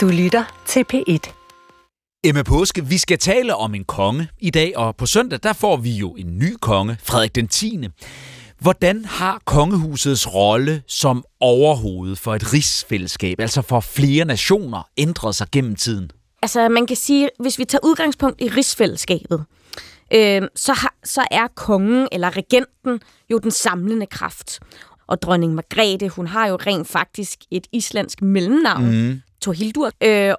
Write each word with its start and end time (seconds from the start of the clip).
Du 0.00 0.08
lytter 0.08 0.62
til 0.66 0.84
P1. 0.92 1.32
Emma 2.24 2.42
Påske, 2.42 2.86
vi 2.86 2.98
skal 2.98 3.18
tale 3.18 3.56
om 3.56 3.74
en 3.74 3.84
konge 3.84 4.28
i 4.38 4.50
dag, 4.50 4.76
og 4.76 4.96
på 4.96 5.06
søndag 5.06 5.38
der 5.42 5.52
får 5.52 5.76
vi 5.76 5.90
jo 5.90 6.10
en 6.10 6.38
ny 6.38 6.56
konge, 6.60 6.98
Frederik 7.02 7.34
den 7.34 7.48
10. 7.48 7.78
Hvordan 8.58 9.04
har 9.04 9.42
kongehusets 9.44 10.34
rolle 10.34 10.82
som 10.86 11.24
overhoved 11.40 12.16
for 12.16 12.34
et 12.34 12.52
rigsfællesskab, 12.52 13.40
altså 13.40 13.62
for 13.62 13.80
flere 13.80 14.24
nationer, 14.24 14.88
ændret 14.96 15.34
sig 15.34 15.46
gennem 15.52 15.76
tiden? 15.76 16.10
Altså, 16.42 16.68
man 16.68 16.86
kan 16.86 16.96
sige, 16.96 17.30
hvis 17.40 17.58
vi 17.58 17.64
tager 17.64 17.84
udgangspunkt 17.84 18.40
i 18.40 18.48
rigsfællesskabet, 18.48 19.44
øh, 20.14 20.42
så, 20.56 20.72
har, 20.72 20.94
så 21.04 21.26
er 21.30 21.46
kongen 21.56 22.08
eller 22.12 22.36
regenten 22.36 23.00
jo 23.30 23.38
den 23.38 23.50
samlende 23.50 24.06
kraft. 24.06 24.60
Og 25.06 25.22
dronning 25.22 25.54
Margrethe, 25.54 26.08
hun 26.08 26.26
har 26.26 26.46
jo 26.46 26.56
rent 26.56 26.88
faktisk 26.88 27.38
et 27.50 27.66
islandsk 27.72 28.22
mellemnavn, 28.22 29.08
mm. 29.08 29.22
Torhildur, 29.40 29.90
øh, 30.02 30.34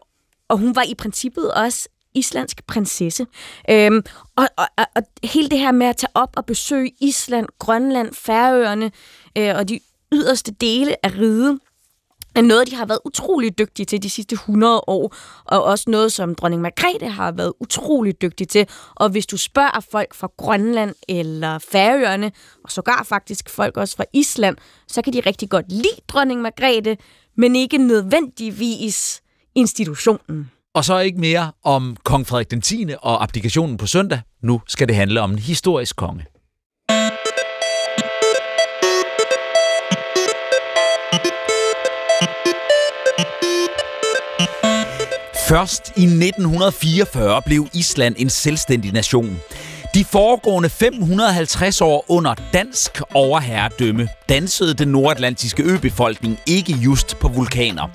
og 0.49 0.57
hun 0.57 0.75
var 0.75 0.83
i 0.83 0.95
princippet 0.95 1.53
også 1.53 1.89
islandsk 2.13 2.67
prinsesse. 2.67 3.25
Øhm, 3.69 4.03
og, 4.35 4.47
og, 4.57 4.67
og, 4.77 4.85
og 4.95 5.03
hele 5.23 5.49
det 5.49 5.59
her 5.59 5.71
med 5.71 5.87
at 5.87 5.97
tage 5.97 6.11
op 6.13 6.29
og 6.37 6.45
besøge 6.45 6.91
Island, 7.01 7.47
Grønland, 7.59 8.13
Færøerne 8.13 8.91
øh, 9.37 9.55
og 9.55 9.69
de 9.69 9.79
yderste 10.11 10.51
dele 10.51 11.05
af 11.05 11.11
riget, 11.17 11.59
er 12.35 12.41
noget, 12.41 12.67
de 12.67 12.75
har 12.75 12.85
været 12.85 12.99
utrolig 13.05 13.57
dygtige 13.57 13.85
til 13.85 14.03
de 14.03 14.09
sidste 14.09 14.33
100 14.33 14.81
år, 14.87 15.15
og 15.45 15.63
også 15.63 15.89
noget, 15.89 16.11
som 16.11 16.35
dronning 16.35 16.61
Margrethe 16.61 17.09
har 17.09 17.31
været 17.31 17.53
utrolig 17.59 18.21
dygtig 18.21 18.47
til. 18.49 18.67
Og 18.95 19.09
hvis 19.09 19.25
du 19.25 19.37
spørger 19.37 19.85
folk 19.91 20.13
fra 20.13 20.29
Grønland 20.37 20.95
eller 21.09 21.59
Færøerne, 21.59 22.31
og 22.63 22.71
sågar 22.71 23.03
faktisk 23.03 23.49
folk 23.49 23.77
også 23.77 23.95
fra 23.95 24.05
Island, 24.13 24.57
så 24.87 25.01
kan 25.01 25.13
de 25.13 25.19
rigtig 25.19 25.49
godt 25.49 25.71
lide 25.71 26.01
dronning 26.07 26.41
Margrethe, 26.41 26.97
men 27.37 27.55
ikke 27.55 27.77
nødvendigvis 27.77 29.21
institutionen. 29.55 30.51
Og 30.73 30.85
så 30.85 30.99
ikke 30.99 31.19
mere 31.19 31.51
om 31.63 31.97
kong 32.03 32.27
Frederik 32.27 32.51
den 32.51 32.61
10. 32.61 32.85
og 33.01 33.23
abdikationen 33.23 33.77
på 33.77 33.87
søndag. 33.87 34.21
Nu 34.43 34.61
skal 34.67 34.87
det 34.87 34.95
handle 34.95 35.21
om 35.21 35.31
en 35.31 35.39
historisk 35.39 35.95
konge. 35.95 36.25
Først 45.51 45.87
i 45.97 46.03
1944 46.03 47.41
blev 47.45 47.67
Island 47.73 48.15
en 48.17 48.29
selvstændig 48.29 48.93
nation. 48.93 49.39
De 49.93 50.05
foregående 50.05 50.69
550 50.69 51.81
år 51.81 52.05
under 52.07 52.35
dansk 52.53 53.01
overherredømme 53.13 54.07
dansede 54.29 54.73
den 54.73 54.87
nordatlantiske 54.87 55.63
øbefolkning 55.63 56.39
ikke 56.45 56.73
just 56.73 57.19
på 57.19 57.27
vulkaner. 57.27 57.87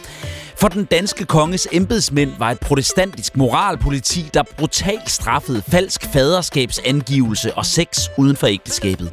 For 0.56 0.68
den 0.68 0.84
danske 0.84 1.24
konges 1.24 1.68
embedsmænd 1.72 2.32
var 2.38 2.50
et 2.50 2.60
protestantisk 2.60 3.36
moralpoliti, 3.36 4.30
der 4.34 4.42
brutalt 4.58 5.10
straffede 5.10 5.62
falsk 5.68 6.04
faderskabsangivelse 6.12 7.54
og 7.54 7.66
sex 7.66 8.08
uden 8.18 8.36
for 8.36 8.46
ægteskabet. 8.46 9.12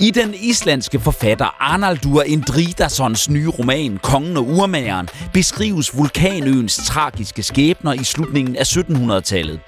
I 0.00 0.10
den 0.10 0.34
islandske 0.34 1.00
forfatter 1.00 1.56
Arnaldur 1.60 2.22
Indridasons 2.22 3.30
nye 3.30 3.48
roman 3.48 3.98
Kongen 4.02 4.36
og 4.36 4.48
Urmageren 4.48 5.08
beskrives 5.32 5.96
vulkanøens 5.98 6.76
tragiske 6.86 7.42
skæbner 7.42 7.92
i 7.92 8.04
slutningen 8.04 8.56
af 8.56 8.76
1700-tallet. 8.76 9.60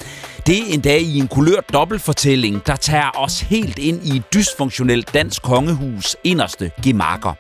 Det 0.47 0.59
er 0.59 0.75
endda 0.75 0.97
i 0.97 1.19
en 1.19 1.29
kulørt 1.29 1.73
dobbeltfortælling, 1.73 2.67
der 2.67 2.77
tager 2.77 3.11
os 3.19 3.41
helt 3.41 3.79
ind 3.79 4.07
i 4.07 4.17
et 4.17 4.35
dysfunktionelt 4.35 5.15
dansk 5.15 5.43
kongehus 5.43 6.17
inderste 6.25 6.71
gemakker. 6.83 7.33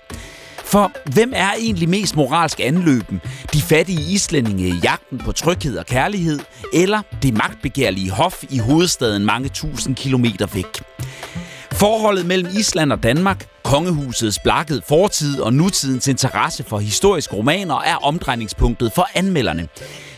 For 0.64 0.92
hvem 1.12 1.32
er 1.34 1.50
egentlig 1.60 1.88
mest 1.88 2.16
moralsk 2.16 2.60
anløben? 2.60 3.20
De 3.52 3.62
fattige 3.62 4.12
islændinge 4.12 4.68
i 4.68 4.74
jagten 4.82 5.18
på 5.18 5.32
tryghed 5.32 5.78
og 5.78 5.86
kærlighed, 5.86 6.38
eller 6.72 7.02
det 7.22 7.34
magtbegærlige 7.34 8.10
hof 8.10 8.44
i 8.50 8.58
hovedstaden 8.58 9.24
mange 9.24 9.48
tusind 9.48 9.96
kilometer 9.96 10.46
væk? 10.46 10.82
Forholdet 11.72 12.26
mellem 12.26 12.48
Island 12.58 12.92
og 12.92 13.02
Danmark, 13.02 13.46
kongehusets 13.62 14.38
blakket 14.38 14.84
fortid 14.88 15.40
og 15.40 15.52
nutidens 15.52 16.08
interesse 16.08 16.64
for 16.64 16.78
historiske 16.78 17.36
romaner 17.36 17.80
er 17.80 17.96
omdrejningspunktet 17.96 18.92
for 18.92 19.08
anmelderne. 19.14 19.68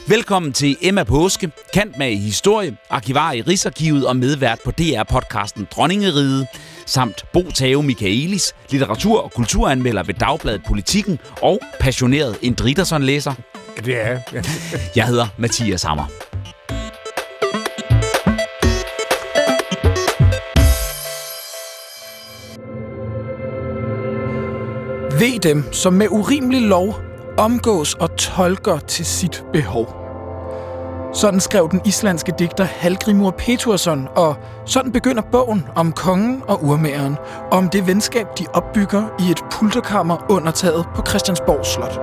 Velkommen 0.09 0.53
til 0.53 0.77
Emma 0.83 1.05
Påske, 1.05 1.51
kant 1.73 1.99
med 1.99 2.11
i 2.11 2.17
historie, 2.17 2.77
arkivar 2.91 3.33
i 3.33 3.43
Rigsarkivet 3.43 4.07
og 4.07 4.17
medvært 4.17 4.59
på 4.65 4.71
DR-podcasten 4.71 5.65
Dronningeriget, 5.65 6.47
samt 6.87 7.25
Bo 7.33 7.51
Tave 7.51 7.83
Michaelis, 7.83 8.55
litteratur- 8.71 9.21
og 9.21 9.33
kulturanmelder 9.33 10.03
ved 10.03 10.15
Dagbladet 10.15 10.63
Politikken 10.67 11.19
og 11.43 11.61
passioneret 11.81 12.37
Indriderson-læser. 12.43 13.35
Det 13.85 14.01
er 14.01 14.21
Jeg 14.97 15.07
hedder 15.07 15.27
Mathias 15.39 15.83
Hammer. 15.83 16.07
Ved 25.19 25.41
dem, 25.41 25.73
som 25.73 25.93
med 25.93 26.07
urimelig 26.11 26.63
lov 26.63 27.06
omgås 27.39 27.95
og 27.95 28.17
tolker 28.17 28.79
til 28.79 29.07
sit 29.07 29.45
behov. 29.53 29.97
Sådan 31.15 31.41
skrev 31.41 31.69
den 31.71 31.81
islandske 31.85 32.33
digter 32.39 32.65
Halgrimur 32.65 33.31
Petursson, 33.31 34.09
og 34.17 34.37
sådan 34.67 34.93
begynder 34.93 35.23
bogen 35.23 35.67
om 35.75 35.93
kongen 35.93 36.43
og 36.49 36.65
urmageren, 36.65 37.17
og 37.51 37.59
om 37.59 37.69
det 37.69 37.87
venskab, 37.87 38.27
de 38.39 38.47
opbygger 38.53 39.03
i 39.21 39.31
et 39.31 39.45
pulterkammer 39.51 40.27
under 40.29 40.51
taget 40.51 40.87
på 40.95 41.03
Christiansborg 41.09 41.67
Slot. 41.67 41.99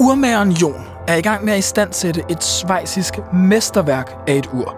Urmageren 0.00 0.50
Jon 0.50 0.86
er 1.08 1.16
i 1.16 1.20
gang 1.20 1.44
med 1.44 1.52
at 1.52 1.58
istandsætte 1.58 2.22
et 2.28 2.44
svejsisk 2.44 3.18
mesterværk 3.32 4.16
af 4.26 4.34
et 4.34 4.50
ur. 4.52 4.76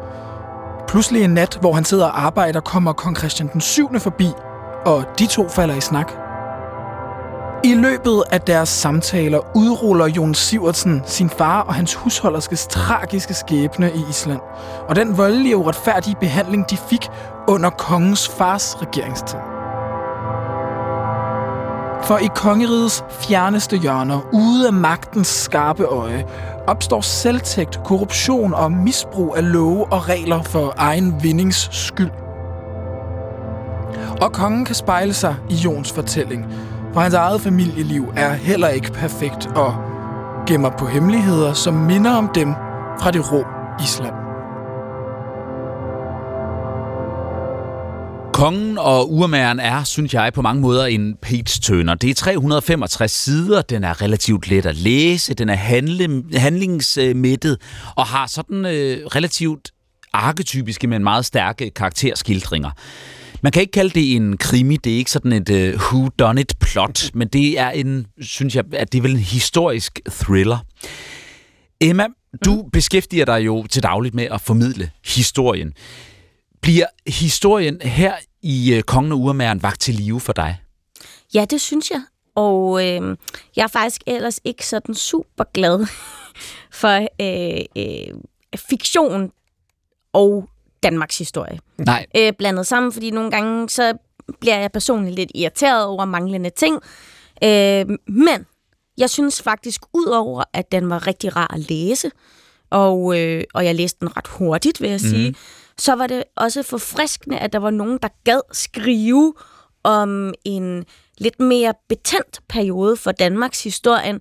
Pludselig 0.89 1.25
en 1.25 1.31
nat, 1.31 1.59
hvor 1.61 1.73
han 1.73 1.85
sidder 1.85 2.07
og 2.07 2.25
arbejder, 2.25 2.61
kommer 2.61 2.93
kong 2.93 3.17
Christian 3.17 3.51
den 3.53 3.61
7. 3.61 4.01
forbi, 4.01 4.29
og 4.87 5.05
de 5.19 5.27
to 5.27 5.49
falder 5.49 5.75
i 5.75 5.81
snak. 5.81 6.13
I 7.65 7.75
løbet 7.75 8.23
af 8.31 8.41
deres 8.41 8.69
samtaler 8.69 9.57
udruller 9.57 10.07
Jon 10.07 10.35
Sivertsen 10.35 11.03
sin 11.07 11.31
far 11.31 11.61
og 11.61 11.75
hans 11.75 11.95
husholderskes 11.95 12.67
tragiske 12.67 13.35
skæbne 13.35 13.91
i 13.95 14.01
Island, 14.11 14.41
og 14.89 14.97
den 14.97 15.17
voldelige 15.17 15.57
og 15.57 15.61
uretfærdige 15.61 16.17
behandling, 16.21 16.71
de 16.71 16.77
fik 16.77 17.09
under 17.49 17.71
kongens 17.71 18.29
fars 18.29 18.77
regeringstid. 18.83 19.39
For 22.03 22.19
i 22.19 22.29
kongerigets 22.35 23.05
fjerneste 23.11 23.77
hjørner, 23.77 24.21
ude 24.33 24.67
af 24.67 24.73
magtens 24.73 25.29
skarpe 25.29 25.85
øje, 25.85 26.25
opstår 26.67 27.01
selvtægt, 27.01 27.81
korruption 27.85 28.55
og 28.55 28.73
misbrug 28.73 29.37
af 29.37 29.53
love 29.53 29.93
og 29.93 30.09
regler 30.09 30.43
for 30.43 30.75
egen 30.77 31.23
vindings 31.23 31.69
skyld. 31.73 32.11
Og 34.21 34.33
kongen 34.33 34.65
kan 34.65 34.75
spejle 34.75 35.15
sig 35.15 35.37
i 35.51 35.55
Jons 35.55 35.93
fortælling, 35.93 36.47
for 36.95 37.01
hans 37.01 37.15
eget 37.15 37.41
familieliv 37.41 38.13
er 38.17 38.35
heller 38.35 38.69
ikke 38.69 38.93
perfekt 38.93 39.47
og 39.47 39.75
gemmer 40.47 40.71
på 40.79 40.87
hemmeligheder, 40.87 41.53
som 41.53 41.75
minder 41.75 42.11
om 42.11 42.31
dem 42.35 42.55
fra 43.01 43.11
det 43.11 43.33
rå 43.33 43.45
Island. 43.83 44.15
Kongen 48.33 48.79
og 48.79 49.13
urmageren 49.13 49.61
er, 49.61 49.85
synes 49.85 50.15
jeg, 50.15 50.33
på 50.33 50.43
mange 50.43 50.63
måder 50.63 50.87
en 50.87 51.17
page-turner. 51.23 51.95
Det 51.95 52.11
er 52.11 52.15
365 52.15 53.13
sider, 53.13 53.63
den 53.63 53.85
er 53.85 54.03
relativt 54.03 54.49
let 54.49 54.67
at 54.67 54.77
læse, 54.77 55.35
den 55.35 55.49
er 55.49 55.55
handle, 55.55 56.25
handlingsmættet 56.37 57.61
og 57.97 58.07
har 58.07 58.27
sådan 58.27 58.67
øh, 58.67 59.07
relativt 59.07 59.71
arketypiske, 60.13 60.87
men 60.87 61.05
meget 61.05 61.25
stærke 61.25 61.71
karakterskildringer. 61.71 62.71
Man 63.43 63.53
kan 63.53 63.61
ikke 63.61 63.73
kalde 63.73 63.91
det 63.91 64.17
en 64.17 64.37
krimi, 64.37 64.77
det 64.77 64.93
er 64.93 64.97
ikke 64.97 65.11
sådan 65.11 65.33
et 65.33 65.51
uh, 65.51 65.81
who 65.81 66.09
done 66.09 66.41
it 66.41 66.55
plot, 66.61 67.05
men 67.15 67.29
det 67.29 67.59
er 67.59 67.71
en, 67.71 68.07
synes 68.21 68.57
jeg, 68.57 68.65
at 68.73 68.93
det 68.93 68.99
er 68.99 69.03
vel 69.03 69.13
en 69.13 69.19
historisk 69.19 70.01
thriller. 70.11 70.59
Emma, 71.81 72.07
du 72.45 72.63
mm. 72.63 72.71
beskæftiger 72.71 73.25
dig 73.25 73.47
jo 73.47 73.67
til 73.67 73.83
dagligt 73.83 74.15
med 74.15 74.25
at 74.25 74.41
formidle 74.41 74.91
historien. 75.05 75.73
Bliver 76.61 76.87
historien 77.07 77.81
her 77.83 78.15
i 78.43 78.75
uh, 78.77 78.83
Kongen 78.83 79.13
og 79.13 79.21
Urmageren 79.21 79.63
vagt 79.63 79.81
til 79.81 79.95
live 79.95 80.21
for 80.21 80.33
dig? 80.33 80.57
Ja, 81.35 81.45
det 81.45 81.61
synes 81.61 81.91
jeg. 81.91 82.03
Og 82.35 82.89
øh, 82.89 83.17
jeg 83.57 83.63
er 83.63 83.69
faktisk 83.69 84.03
ellers 84.07 84.41
ikke 84.45 84.67
sådan 84.67 84.95
super 84.95 85.45
glad 85.55 85.87
for 86.81 87.09
øh, 87.21 87.65
øh, 87.77 88.15
fiktion 88.57 89.31
og 90.13 90.49
Danmarks 90.83 91.19
historie. 91.19 91.59
Nej. 91.79 92.07
Øh, 92.17 92.33
blandet 92.39 92.67
sammen, 92.67 92.93
fordi 92.93 93.11
nogle 93.11 93.31
gange 93.31 93.69
så 93.69 93.93
bliver 94.41 94.59
jeg 94.59 94.73
personligt 94.73 95.17
lidt 95.17 95.31
irriteret 95.35 95.85
over 95.85 96.05
manglende 96.05 96.51
ting. 96.51 96.81
Øh, 97.45 97.87
men 98.09 98.47
jeg 98.99 99.11
synes 99.11 99.43
faktisk, 99.43 99.83
udover 99.95 100.45
at 100.53 100.73
den 100.73 100.91
var 100.91 101.07
rigtig 101.07 101.37
rar 101.37 101.55
at 101.55 101.71
læse, 101.71 102.11
og, 102.71 103.19
øh, 103.21 103.45
og 103.55 103.65
jeg 103.65 103.75
læste 103.75 104.01
den 104.01 104.17
ret 104.17 104.27
hurtigt, 104.27 104.81
vil 104.81 104.91
jeg 104.91 105.01
mm. 105.03 105.09
sige, 105.11 105.35
så 105.79 105.95
var 105.95 106.07
det 106.07 106.25
også 106.37 106.63
forfriskende, 106.63 107.39
at 107.39 107.53
der 107.53 107.59
var 107.59 107.71
nogen, 107.71 107.99
der 108.03 108.09
gad 108.25 108.41
skrive 108.53 109.35
om 109.85 110.35
en 110.45 110.85
lidt 111.19 111.41
mere 111.41 111.75
betændt 111.89 112.41
periode 112.49 112.97
for 112.97 113.13
Danmarks 113.13 113.63
historien, 113.63 114.21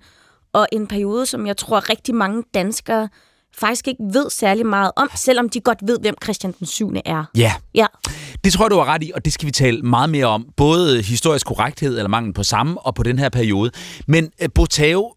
og 0.53 0.67
en 0.71 0.87
periode, 0.87 1.25
som 1.25 1.47
jeg 1.47 1.57
tror 1.57 1.89
rigtig 1.89 2.15
mange 2.15 2.43
danskere 2.53 3.09
faktisk 3.57 3.87
ikke 3.87 4.03
ved 4.13 4.29
særlig 4.29 4.65
meget 4.65 4.91
om, 4.95 5.09
selvom 5.15 5.49
de 5.49 5.59
godt 5.59 5.79
ved, 5.83 5.99
hvem 6.01 6.15
Christian 6.23 6.53
den 6.59 6.67
7. 6.67 6.93
er. 7.05 7.23
Ja, 7.35 7.53
Ja, 7.73 7.85
det 8.43 8.53
tror 8.53 8.65
jeg, 8.65 8.71
du 8.71 8.75
har 8.77 8.85
ret 8.85 9.03
i, 9.03 9.11
og 9.15 9.25
det 9.25 9.33
skal 9.33 9.45
vi 9.45 9.51
tale 9.51 9.81
meget 9.81 10.09
mere 10.09 10.25
om. 10.25 10.47
Både 10.57 11.01
historisk 11.01 11.45
korrekthed 11.45 11.97
eller 11.97 12.09
mangel 12.09 12.33
på 12.33 12.43
samme, 12.43 12.79
og 12.81 12.95
på 12.95 13.03
den 13.03 13.19
her 13.19 13.29
periode. 13.29 13.71
Men 14.07 14.31
uh, 14.41 14.47
Botao, 14.55 15.13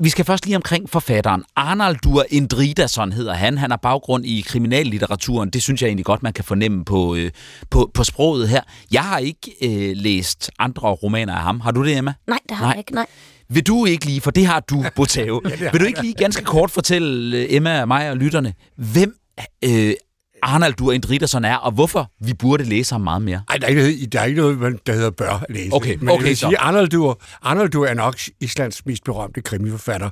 vi 0.00 0.08
skal 0.08 0.24
først 0.24 0.46
lige 0.46 0.56
omkring 0.56 0.90
forfatteren. 0.90 1.44
Arnaldur 1.56 2.24
Indridason 2.30 3.12
hedder 3.12 3.34
han. 3.34 3.58
Han 3.58 3.70
har 3.70 3.76
baggrund 3.82 4.26
i 4.26 4.40
kriminallitteraturen. 4.46 5.50
Det 5.50 5.62
synes 5.62 5.82
jeg 5.82 5.88
egentlig 5.88 6.04
godt, 6.04 6.22
man 6.22 6.32
kan 6.32 6.44
fornemme 6.44 6.84
på, 6.84 7.14
øh, 7.14 7.30
på, 7.70 7.90
på 7.94 8.04
sproget 8.04 8.48
her. 8.48 8.60
Jeg 8.92 9.02
har 9.04 9.18
ikke 9.18 9.54
øh, 9.62 9.96
læst 9.96 10.50
andre 10.58 10.88
romaner 10.88 11.34
af 11.34 11.42
ham. 11.42 11.60
Har 11.60 11.70
du 11.70 11.84
det, 11.84 11.96
Emma? 11.96 12.14
nej, 12.26 12.38
det 12.48 12.56
har 12.56 12.64
Nej. 12.64 12.70
jeg 12.70 12.78
ikke, 12.78 12.94
nej. 12.94 13.06
Vil 13.48 13.66
du 13.66 13.86
ikke 13.86 14.04
lige, 14.06 14.20
for 14.20 14.30
det 14.30 14.46
har 14.46 14.60
du, 14.60 14.84
Botao. 14.96 15.40
Vil 15.72 15.80
du 15.80 15.84
ikke 15.84 16.02
lige 16.02 16.14
ganske 16.14 16.44
kort 16.44 16.70
fortælle 16.70 17.38
øh, 17.38 17.46
Emma, 17.48 17.84
mig 17.84 18.10
og 18.10 18.16
lytterne, 18.16 18.54
hvem 18.76 19.16
øh, 19.64 19.94
Arnaldur 20.42 20.92
Indridason 20.92 21.44
er, 21.44 21.56
og 21.56 21.72
hvorfor 21.72 22.10
vi 22.20 22.34
burde 22.34 22.64
læse 22.64 22.94
ham 22.94 23.00
meget 23.00 23.22
mere? 23.22 23.42
Ej, 23.48 23.56
der 23.56 23.66
er 23.66 23.70
ikke 23.70 24.06
der 24.06 24.20
er 24.20 24.24
ikke 24.24 24.40
noget 24.40 24.86
der 24.86 24.92
hedder 24.92 25.10
bør 25.10 25.44
læse. 25.48 25.72
Okay, 25.72 25.96
Men 25.96 26.08
jeg 26.08 26.14
okay, 26.14 26.26
vil 26.26 26.36
så. 26.36 26.46
sige, 26.46 26.58
Arnaldur, 26.58 27.20
Arnaldur 27.42 27.86
er 27.86 27.94
nok 27.94 28.16
Islands 28.40 28.86
mest 28.86 29.04
berømte 29.04 29.40
krimiforfatter. 29.40 30.10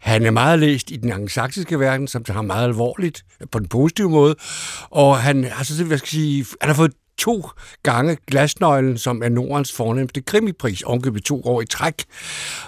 Han 0.00 0.26
er 0.26 0.30
meget 0.30 0.58
læst 0.58 0.90
i 0.90 0.96
den 0.96 1.12
anglosaksiske 1.12 1.80
verden, 1.80 2.08
som 2.08 2.24
tager 2.24 2.42
meget 2.42 2.64
alvorligt 2.64 3.24
på 3.52 3.58
den 3.58 3.68
positive 3.68 4.10
måde. 4.10 4.34
Og 4.90 5.18
han 5.18 5.44
har 5.44 5.64
så, 5.64 5.84
hvad 5.84 5.98
skal 5.98 6.06
jeg 6.06 6.10
sige, 6.10 6.46
han 6.60 6.68
har 6.68 6.74
fået 6.74 6.92
to 7.18 7.48
gange 7.82 8.16
glasnøglen, 8.26 8.98
som 8.98 9.22
er 9.22 9.28
Nordens 9.28 9.72
fornemmeste 9.72 10.20
krimipris, 10.20 10.82
ovenkøbet 10.82 11.24
to 11.24 11.42
år 11.44 11.62
i 11.62 11.66
træk. 11.66 12.04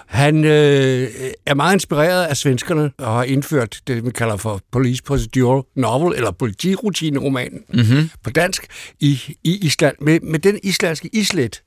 Han 0.07 0.43
øh, 0.43 1.09
er 1.45 1.53
meget 1.53 1.73
inspireret 1.73 2.25
af 2.25 2.37
svenskerne 2.37 2.91
og 2.97 3.13
har 3.13 3.23
indført 3.23 3.81
det, 3.87 4.05
vi 4.05 4.11
kalder 4.11 4.37
for 4.37 4.61
police 4.71 5.03
procedural 5.03 5.63
novel, 5.75 6.15
eller 6.15 6.31
politirutine-romanen 6.31 7.63
mm-hmm. 7.73 8.09
på 8.23 8.29
dansk 8.29 8.65
i, 8.99 9.37
i 9.43 9.65
Island, 9.65 9.95
med, 10.01 10.19
med 10.19 10.39
den 10.39 10.59
islandske 10.63 11.09
islet, 11.13 11.61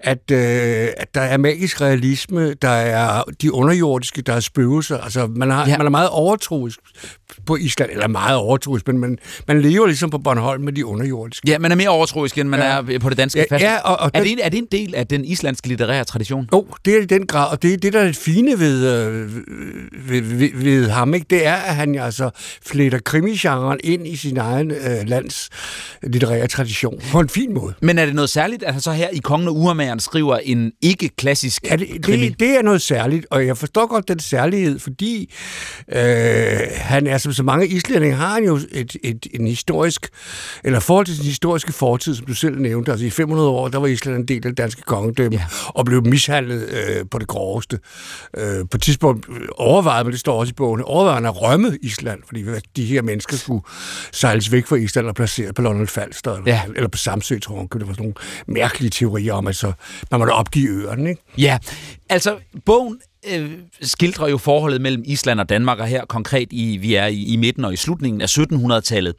at, 0.00 0.30
øh, 0.32 0.38
at 0.96 1.14
der 1.14 1.20
er 1.20 1.36
magisk 1.36 1.80
realisme, 1.80 2.54
der 2.54 2.68
er 2.68 3.22
de 3.42 3.52
underjordiske, 3.54 4.22
der 4.22 4.32
er 4.32 4.40
spøgelser. 4.40 4.98
Altså, 4.98 5.26
man, 5.26 5.50
har, 5.50 5.66
Ja. 5.68 5.76
man 5.78 5.86
er 5.86 5.90
meget 5.90 6.08
overtroisk 6.08 6.78
på 7.46 7.56
Island, 7.56 7.90
eller 7.90 8.08
meget 8.08 8.36
overtroisk, 8.36 8.86
men 8.86 8.98
man, 8.98 9.18
man 9.48 9.62
lever 9.62 9.86
ligesom 9.86 10.10
på 10.10 10.18
Bornholm 10.18 10.62
med 10.62 10.72
de 10.72 10.86
underjordiske. 10.86 11.48
Ja, 11.50 11.58
man 11.58 11.72
er 11.72 11.76
mere 11.76 11.88
overtroisk, 11.88 12.38
end 12.38 12.48
man 12.48 12.60
ja. 12.60 12.94
er 12.94 12.98
på 12.98 13.08
det 13.10 13.18
danske 13.18 13.38
Ja, 13.38 13.44
fast. 13.54 13.64
ja, 13.64 13.76
og- 13.78 14.00
og 14.00 14.10
er, 14.14 14.22
det 14.22 14.32
en, 14.32 14.38
er 14.42 14.48
det 14.48 14.58
en 14.58 14.66
del 14.72 14.94
af 14.94 15.06
den 15.06 15.24
islandske 15.24 15.68
litterære 15.68 16.04
tradition? 16.04 16.48
Jo, 16.52 16.66
det 16.84 16.96
er 16.96 17.02
i 17.02 17.04
den 17.04 17.26
grad, 17.26 17.50
og 17.50 17.62
det 17.62 17.82
det, 17.82 17.92
der 17.92 18.00
er 18.00 18.04
det 18.04 18.16
fine 18.16 18.58
ved, 18.58 19.06
øh, 19.06 19.30
ved, 20.10 20.20
ved, 20.22 20.48
ved 20.54 20.88
ham, 20.90 21.14
ikke? 21.14 21.26
det 21.30 21.46
er, 21.46 21.54
at 21.54 21.74
han 21.74 21.94
altså 21.98 22.30
fletter 22.66 22.98
krimigenren 22.98 23.80
ind 23.84 24.06
i 24.06 24.16
sin 24.16 24.36
egen 24.36 24.70
øh, 24.70 25.06
lands 25.06 25.48
litterære 26.02 26.46
tradition 26.46 27.00
på 27.12 27.20
en 27.20 27.28
fin 27.28 27.54
måde. 27.54 27.74
Men 27.80 27.98
er 27.98 28.06
det 28.06 28.14
noget 28.14 28.30
særligt, 28.30 28.62
at 28.62 28.72
han 28.72 28.80
så 28.82 28.92
her 28.92 29.08
i 29.12 29.18
Kongen 29.18 29.48
og 29.48 29.56
Urmageren 29.86 30.00
skriver 30.00 30.36
en 30.38 30.72
ikke-klassisk 30.82 31.64
Ja, 31.64 31.76
det, 31.76 32.02
krimi? 32.02 32.28
det, 32.28 32.40
det 32.40 32.48
er 32.58 32.62
noget 32.62 32.82
særligt, 32.82 33.26
og 33.30 33.46
jeg 33.46 33.56
forstår 33.56 33.86
godt 33.86 34.08
den 34.08 34.18
særlighed, 34.20 34.78
fordi 34.78 35.34
øh, 35.92 36.58
han 36.74 37.06
er, 37.06 37.18
som 37.18 37.32
så 37.32 37.42
mange 37.42 37.66
islændinge, 37.68 38.16
har 38.16 38.28
han 38.34 38.44
jo 38.44 38.54
et, 38.72 38.96
et, 39.04 39.26
en 39.34 39.46
historisk, 39.46 40.08
eller 40.64 40.80
forhold 40.80 41.06
til 41.06 41.16
sin 41.16 41.24
historiske 41.24 41.72
fortid, 41.72 42.14
som 42.14 42.26
du 42.26 42.34
selv 42.34 42.58
nævnte. 42.60 42.90
Altså 42.90 43.06
i 43.06 43.10
500 43.10 43.48
år, 43.48 43.68
der 43.68 43.78
var 43.78 43.86
Island 43.86 44.16
en 44.16 44.28
del 44.28 44.36
af 44.36 44.42
det 44.42 44.58
danske 44.58 44.82
kongedømme, 44.82 45.36
Ja. 45.38 45.44
og 45.68 45.84
blev 45.84 46.06
mishandlet 46.06 46.68
øh, 46.68 47.04
på 47.10 47.18
det 47.18 47.26
groveste. 47.28 47.78
Øh, 48.36 48.44
på 48.70 48.76
et 48.76 48.82
tidspunkt 48.82 49.26
overvejede, 49.58 50.04
men 50.04 50.12
det 50.12 50.20
står 50.20 50.40
også 50.40 50.50
i 50.50 50.54
bogen, 50.54 50.82
overvejede 50.82 51.28
at 51.28 51.42
rømme 51.42 51.78
Island, 51.82 52.20
fordi 52.26 52.44
de 52.76 52.84
her 52.84 53.02
mennesker 53.02 53.36
skulle 53.36 53.62
sejles 54.12 54.52
væk 54.52 54.66
fra 54.66 54.76
Island 54.76 55.06
og 55.06 55.14
placeres 55.14 55.52
på 55.56 55.62
London 55.62 55.86
Falster, 55.86 56.30
eller, 56.32 56.44
Ja. 56.46 56.62
eller 56.76 56.88
på 56.88 56.98
Samsø, 56.98 57.38
tror 57.38 57.56
jeg. 57.60 57.66
Det 57.80 57.86
var 57.88 57.92
sådan 57.94 58.02
nogle 58.02 58.14
mærkelige 58.46 58.90
teorier 58.90 59.32
om, 59.34 59.46
at 59.46 59.56
så, 59.56 59.72
man 60.10 60.20
måtte 60.20 60.32
opgive 60.32 60.68
øerne, 60.68 61.10
ikke? 61.10 61.22
Ja, 61.38 61.58
altså 62.08 62.36
bogen 62.64 62.98
øh, 63.32 63.50
skildrer 63.82 64.28
jo 64.28 64.38
forholdet 64.38 64.80
mellem 64.80 65.02
Island 65.06 65.40
og 65.40 65.48
Danmark, 65.48 65.78
og 65.78 65.86
her 65.86 66.04
konkret 66.04 66.48
i, 66.50 66.76
vi 66.76 66.94
er 66.94 67.06
i, 67.06 67.22
i 67.22 67.36
midten 67.36 67.64
og 67.64 67.72
i 67.72 67.76
slutningen 67.76 68.20
af 68.20 68.38
1700-tallet. 68.38 69.14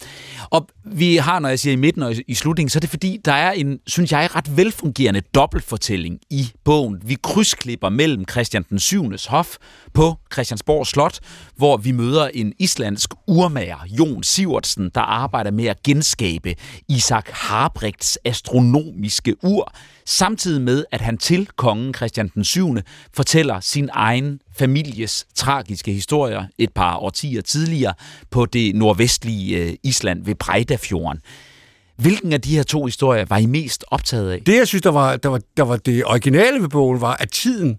Og 0.50 0.68
vi 0.84 1.16
har, 1.16 1.40
når 1.40 1.50
jeg 1.50 1.60
siger 1.60 1.74
i 1.74 1.76
midten 1.76 2.04
og 2.04 2.14
i, 2.14 2.24
i 2.28 2.34
slutningen, 2.34 2.70
så 2.70 2.78
er 2.78 2.82
det 2.82 2.90
fordi, 2.90 3.20
der 3.26 3.34
er 3.34 3.52
en, 3.52 3.80
synes 3.88 4.12
jeg, 4.12 4.36
ret 4.36 4.58
velfungerende 4.58 5.22
dobbeltfortælling 5.22 6.20
i 6.30 6.52
bogen. 6.64 7.02
Vi 7.06 7.18
krydsklipper 7.24 7.90
mellem 7.90 8.26
Christian 8.32 8.66
den 8.70 8.80
7. 8.80 9.12
hof 9.28 9.56
på 9.94 10.16
Christiansborg 10.34 10.88
Slot, 10.88 11.20
hvor 11.56 11.78
vi 11.78 11.92
møder 11.92 12.28
en 12.34 12.54
islandsk 12.60 13.14
urmager, 13.28 13.78
Jon 14.00 14.24
Sivertsen, 14.24 14.92
der 14.96 15.02
arbejder 15.02 15.52
med 15.52 15.66
at 15.66 15.84
genskabe 15.84 16.56
Isak 16.90 17.30
Harbrigts 17.30 18.18
astronomiske 18.26 19.36
ur, 19.44 19.74
samtidig 20.08 20.62
med, 20.62 20.86
at 20.92 21.02
han 21.02 21.18
til 21.18 21.48
kongen 21.56 21.94
Christian 21.94 22.32
den 22.36 22.44
7. 22.44 22.78
fortæller 23.14 23.60
sin 23.60 23.90
egen 23.94 24.40
families 24.60 25.28
tragiske 25.36 25.92
historier 25.92 26.46
et 26.58 26.74
par 26.74 26.98
årtier 26.98 27.42
tidligere 27.42 27.94
på 28.32 28.46
det 28.46 28.76
nordvestlige 28.76 29.58
øh, 29.58 29.74
Island 29.84 30.26
ved 30.26 30.36
Breidafjorden. 30.36 31.22
Hvilken 31.98 32.34
af 32.34 32.42
de 32.42 32.56
her 32.56 32.64
to 32.64 32.86
historier 32.86 33.26
var 33.30 33.38
I 33.38 33.46
mest 33.46 33.86
optaget 33.88 34.32
af? 34.32 34.42
Det, 34.46 34.56
jeg 34.56 34.68
synes, 34.68 34.82
der 34.82 34.90
var, 34.90 35.16
der 35.16 35.30
var, 35.30 35.42
der 35.58 35.64
var 35.64 35.78
det 35.78 36.06
originale 36.06 36.62
ved 36.62 36.70
bogen, 36.70 37.02
var, 37.02 37.14
at 37.14 37.32
tiden 37.32 37.78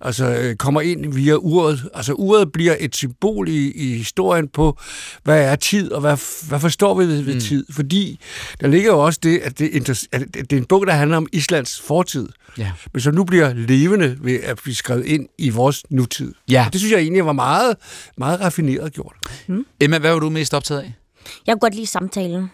altså, 0.00 0.24
øh, 0.24 0.56
kommer 0.56 0.80
ind 0.80 1.14
via 1.14 1.34
uret. 1.34 1.88
Altså, 1.94 2.12
uret 2.12 2.52
bliver 2.52 2.76
et 2.80 2.96
symbol 2.96 3.48
i, 3.48 3.72
i 3.72 3.96
historien 3.96 4.48
på, 4.48 4.78
hvad 5.24 5.44
er 5.44 5.56
tid, 5.56 5.92
og 5.92 6.00
hvad, 6.00 6.48
hvad 6.48 6.60
forstår 6.60 6.98
vi 6.98 7.06
ved, 7.06 7.22
ved 7.22 7.34
mm. 7.34 7.40
tid. 7.40 7.66
Fordi 7.72 8.20
der 8.60 8.66
ligger 8.68 8.92
jo 8.92 8.98
også 8.98 9.20
det, 9.22 9.38
at 9.38 9.58
det, 9.58 9.88
at 10.12 10.34
det 10.34 10.52
er 10.52 10.56
en 10.56 10.64
bog, 10.64 10.86
der 10.86 10.92
handler 10.92 11.16
om 11.16 11.26
Islands 11.32 11.80
fortid. 11.80 12.28
Ja. 12.58 12.72
Men 12.92 13.00
som 13.00 13.14
nu 13.14 13.24
bliver 13.24 13.52
levende 13.54 14.16
ved 14.20 14.40
at 14.42 14.60
blive 14.62 14.74
skrevet 14.74 15.06
ind 15.06 15.28
i 15.38 15.48
vores 15.48 15.84
nutid. 15.90 16.34
Ja. 16.50 16.64
Og 16.66 16.72
Det 16.72 16.80
synes 16.80 16.92
jeg 16.92 17.00
egentlig 17.00 17.24
var 17.26 17.32
meget, 17.32 17.76
meget 18.16 18.40
raffineret 18.40 18.92
gjort. 18.92 19.14
Emma, 19.80 19.98
hvad 19.98 20.12
var 20.12 20.18
du 20.18 20.30
mest 20.30 20.54
optaget 20.54 20.80
af? 20.80 20.92
Jeg 21.46 21.52
kunne 21.52 21.60
godt 21.60 21.74
lide 21.74 21.86
samtalen. 21.86 22.50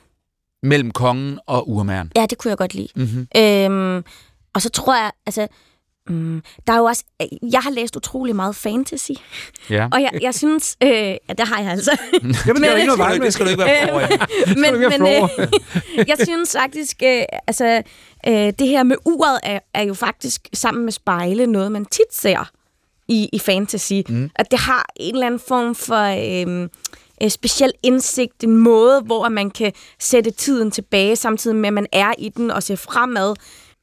Mellem 0.65 0.91
kongen 0.91 1.39
og 1.47 1.69
urmageren. 1.71 2.13
Ja, 2.17 2.27
det 2.31 2.39
kunne 2.39 2.49
jeg 2.51 2.59
godt 2.59 2.75
lide. 2.75 2.89
Mm-hmm. 2.97 3.27
Øhm, 3.37 4.05
og 4.55 4.63
så 4.63 4.71
tror 4.71 4.95
jeg, 4.95 5.11
altså, 5.27 5.47
mm, 6.09 6.43
der 6.67 6.73
er 6.73 6.77
jo 6.79 6.85
også, 6.85 7.05
jeg 7.53 7.61
har 7.61 7.71
læst 7.71 7.97
utrolig 7.97 8.37
meget 8.37 8.57
fantasy, 8.57 9.11
Ja. 9.71 9.89
og 9.93 10.03
jeg, 10.03 10.11
jeg 10.23 10.35
synes, 10.35 10.77
øh, 10.83 10.89
ja, 10.91 11.17
det 11.39 11.49
har 11.49 11.61
jeg 11.63 11.71
altså. 11.71 11.97
Jamen, 12.47 12.63
der 12.63 12.71
er 12.71 12.77
ikke 12.77 12.87
noget 12.87 12.99
vej 13.07 13.19
med. 13.19 13.25
Det 13.27 13.33
skal 13.35 13.47
du 13.47 13.51
ikke 13.51 13.65
være 13.65 13.89
for, 13.89 14.01
Emma. 14.53 14.71
men 14.71 15.01
men 15.01 15.03
øh, 15.99 16.09
jeg 16.09 16.17
synes 16.25 16.57
faktisk, 16.59 17.03
øh, 17.05 17.23
altså, 17.47 17.83
øh, 18.29 18.53
det 18.59 18.69
her 18.69 18.83
med 18.83 18.97
uret 19.05 19.41
er, 19.43 19.59
er 19.75 19.83
jo 19.83 19.95
faktisk 19.95 20.49
sammen 20.55 20.85
med 20.85 20.93
spejle 20.93 21.47
noget, 21.47 21.73
man 21.73 21.85
tit 21.85 22.13
ser 22.15 22.51
i, 23.09 23.29
i 23.33 23.39
fantasy. 23.39 23.93
Mm. 24.09 24.31
At 24.37 24.51
det 24.51 24.59
har 24.59 24.87
en 24.97 25.15
eller 25.15 25.27
anden 25.27 25.41
form 25.49 25.75
for 25.75 26.05
øh, 26.63 26.69
øh, 27.23 27.31
speciel 27.31 27.73
indsigt, 27.83 28.45
en 28.45 28.57
måde, 28.57 29.01
hvor 29.07 29.29
man 29.29 29.51
kan 29.51 29.73
sætte 30.01 30.31
tiden 30.31 30.71
tilbage, 30.71 31.17
samtidig 31.17 31.57
med, 31.57 31.67
at 31.69 31.73
man 31.73 31.87
er 31.93 32.13
i 32.19 32.29
den 32.37 32.51
og 32.51 32.63
ser 32.63 32.77
fremad. 32.77 33.35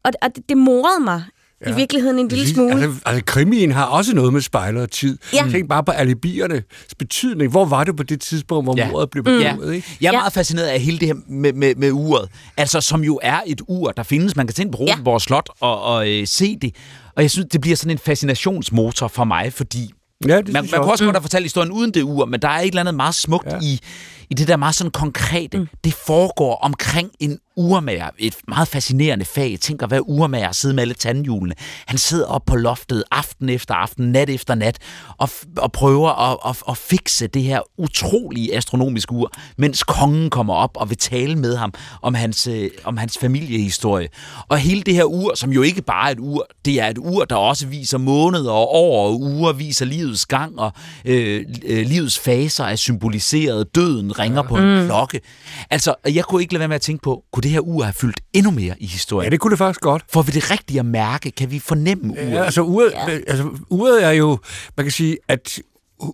Og, 0.03 0.11
og 0.21 0.35
det, 0.35 0.49
det 0.49 0.57
morede 0.57 1.03
mig 1.03 1.23
ja. 1.65 1.71
i 1.71 1.75
virkeligheden 1.75 2.19
en 2.19 2.27
lille 2.27 2.47
smule. 2.49 2.71
Altså, 2.73 2.99
altså, 3.05 3.23
krimien 3.25 3.71
har 3.71 3.85
også 3.85 4.15
noget 4.15 4.33
med 4.33 4.41
spejler 4.41 4.81
og 4.81 4.91
tid. 4.91 5.17
Ja. 5.33 5.47
Tænk 5.51 5.69
bare 5.69 5.83
på 5.83 5.91
alibiernes 5.91 6.63
betydning. 6.99 7.51
Hvor 7.51 7.65
var 7.65 7.83
det 7.83 7.97
på 7.97 8.03
det 8.03 8.21
tidspunkt, 8.21 8.65
hvor 8.65 8.77
Ja. 8.77 8.91
mordet 8.91 9.09
blev 9.09 9.21
Mm. 9.21 9.25
begået? 9.25 9.67
Ja. 9.67 9.71
Ikke? 9.75 9.97
Jeg 10.01 10.07
er 10.07 10.11
Ja. 10.13 10.19
meget 10.19 10.33
fascineret 10.33 10.67
af 10.67 10.79
hele 10.79 10.99
det 10.99 11.07
her 11.07 11.15
med, 11.27 11.53
med, 11.53 11.75
med 11.75 11.91
uret. 11.91 12.29
Altså, 12.57 12.81
som 12.81 13.03
jo 13.03 13.19
er 13.23 13.39
et 13.47 13.61
ur, 13.67 13.91
der 13.91 14.03
findes. 14.03 14.35
Man 14.35 14.47
kan 14.47 14.53
tænke 14.53 14.71
på 14.71 14.77
Rosenborg 14.77 15.13
ja. 15.15 15.19
Slot 15.19 15.49
og, 15.59 15.81
og 15.81 16.09
øh, 16.09 16.27
se 16.27 16.57
det. 16.61 16.75
Og 17.15 17.21
jeg 17.21 17.31
synes, 17.31 17.47
det 17.51 17.61
bliver 17.61 17.75
sådan 17.77 17.91
en 17.91 17.97
fascinationsmotor 17.97 19.07
for 19.07 19.23
mig, 19.23 19.53
fordi 19.53 19.91
Ja, 20.27 20.37
det 20.37 20.53
man, 20.53 20.67
man 20.71 20.79
kunne 20.79 20.91
også 20.91 21.03
godt 21.03 21.15
have 21.15 21.21
fortalt 21.21 21.45
historien 21.45 21.71
uden 21.71 21.91
det 21.91 22.03
ur, 22.03 22.25
men 22.25 22.39
der 22.41 22.47
er 22.47 22.59
et 22.59 22.67
eller 22.67 22.79
andet 22.79 22.95
meget 22.95 23.15
smukt. 23.15 23.47
Ja. 23.47 23.57
i, 23.61 23.79
i 24.31 24.33
det 24.33 24.47
der 24.47 24.57
meget 24.57 24.75
sådan 24.75 24.91
konkrete. 24.91 25.57
Mm. 25.57 25.67
Det 25.83 25.93
foregår 25.93 26.55
omkring 26.55 27.11
en 27.19 27.39
urmager. 27.57 28.09
Et 28.17 28.35
meget 28.47 28.67
fascinerende 28.67 29.25
fag. 29.25 29.51
Jeg 29.51 29.59
tænker, 29.59 29.87
hvad 29.87 29.99
urmager 30.01 30.49
at 30.49 30.55
sidde 30.55 30.75
med 30.75 30.81
alle 30.81 30.93
tandhjulene. 30.93 31.55
Han 31.85 31.97
sidder 31.97 32.25
op 32.25 32.45
på 32.45 32.55
loftet 32.55 33.03
aften 33.11 33.49
efter 33.49 33.73
aften, 33.73 34.11
nat 34.11 34.29
efter 34.29 34.55
nat, 34.55 34.77
og, 35.17 35.29
og 35.57 35.71
prøver 35.71 36.31
at, 36.31 36.37
at, 36.49 36.63
at 36.69 36.77
fikse 36.77 37.27
det 37.27 37.43
her 37.43 37.59
utrolige 37.77 38.55
astronomiske 38.55 39.11
ur, 39.11 39.31
mens 39.57 39.83
kongen 39.83 40.29
kommer 40.29 40.53
op 40.53 40.71
og 40.75 40.89
vil 40.89 40.97
tale 40.97 41.35
med 41.35 41.55
ham 41.55 41.73
om 42.01 42.13
hans, 42.13 42.47
øh, 42.47 42.69
om 42.83 42.97
hans 42.97 43.17
familiehistorie. 43.17 44.07
Og 44.47 44.57
hele 44.57 44.81
det 44.81 44.93
her 44.93 45.03
ur, 45.03 45.35
som 45.35 45.51
jo 45.51 45.61
ikke 45.61 45.81
bare 45.81 46.07
er 46.07 46.11
et 46.11 46.19
ur, 46.19 46.47
det 46.65 46.81
er 46.81 46.87
et 46.87 46.97
ur, 46.97 47.25
der 47.25 47.35
også 47.35 47.67
viser 47.67 47.97
måneder 47.97 48.51
og 48.51 48.75
år 48.75 49.07
og 49.07 49.21
uger, 49.21 49.53
viser 49.53 49.85
livets 49.85 50.25
gang, 50.25 50.59
og 50.59 50.71
øh, 51.05 51.45
øh, 51.65 51.85
livets 51.85 52.19
faser 52.19 52.63
er 52.63 52.75
symboliseret. 52.75 53.75
Døden 53.75 54.19
ringer 54.21 54.41
på 54.41 54.57
en 54.57 54.85
klokke. 54.85 55.21
Altså, 55.69 55.95
jeg 56.05 56.25
kunne 56.25 56.41
ikke 56.41 56.53
lade 56.53 56.59
være 56.59 56.67
med 56.67 56.75
at 56.75 56.81
tænke 56.81 57.01
på, 57.01 57.23
kunne 57.33 57.43
det 57.43 57.51
her 57.51 57.59
ur 57.59 57.83
have 57.83 57.93
fyldt 57.93 58.21
endnu 58.33 58.51
mere 58.51 58.75
i 58.79 58.85
historien? 58.85 59.25
Ja, 59.25 59.29
det 59.29 59.39
kunne 59.39 59.51
det 59.51 59.57
faktisk 59.57 59.81
godt. 59.81 60.03
Får 60.13 60.21
vi 60.21 60.31
det 60.31 60.51
rigtigt 60.51 60.79
at 60.79 60.85
mærke? 60.85 61.31
Kan 61.31 61.51
vi 61.51 61.59
fornemme 61.59 62.11
uret? 62.11 62.31
Ja, 62.31 62.43
altså, 62.43 62.61
uret, 62.61 62.91
ja. 62.91 63.11
altså, 63.27 63.49
uret 63.69 64.03
er 64.05 64.11
jo, 64.11 64.37
man 64.77 64.85
kan 64.85 64.91
sige, 64.91 65.17
at 65.27 65.59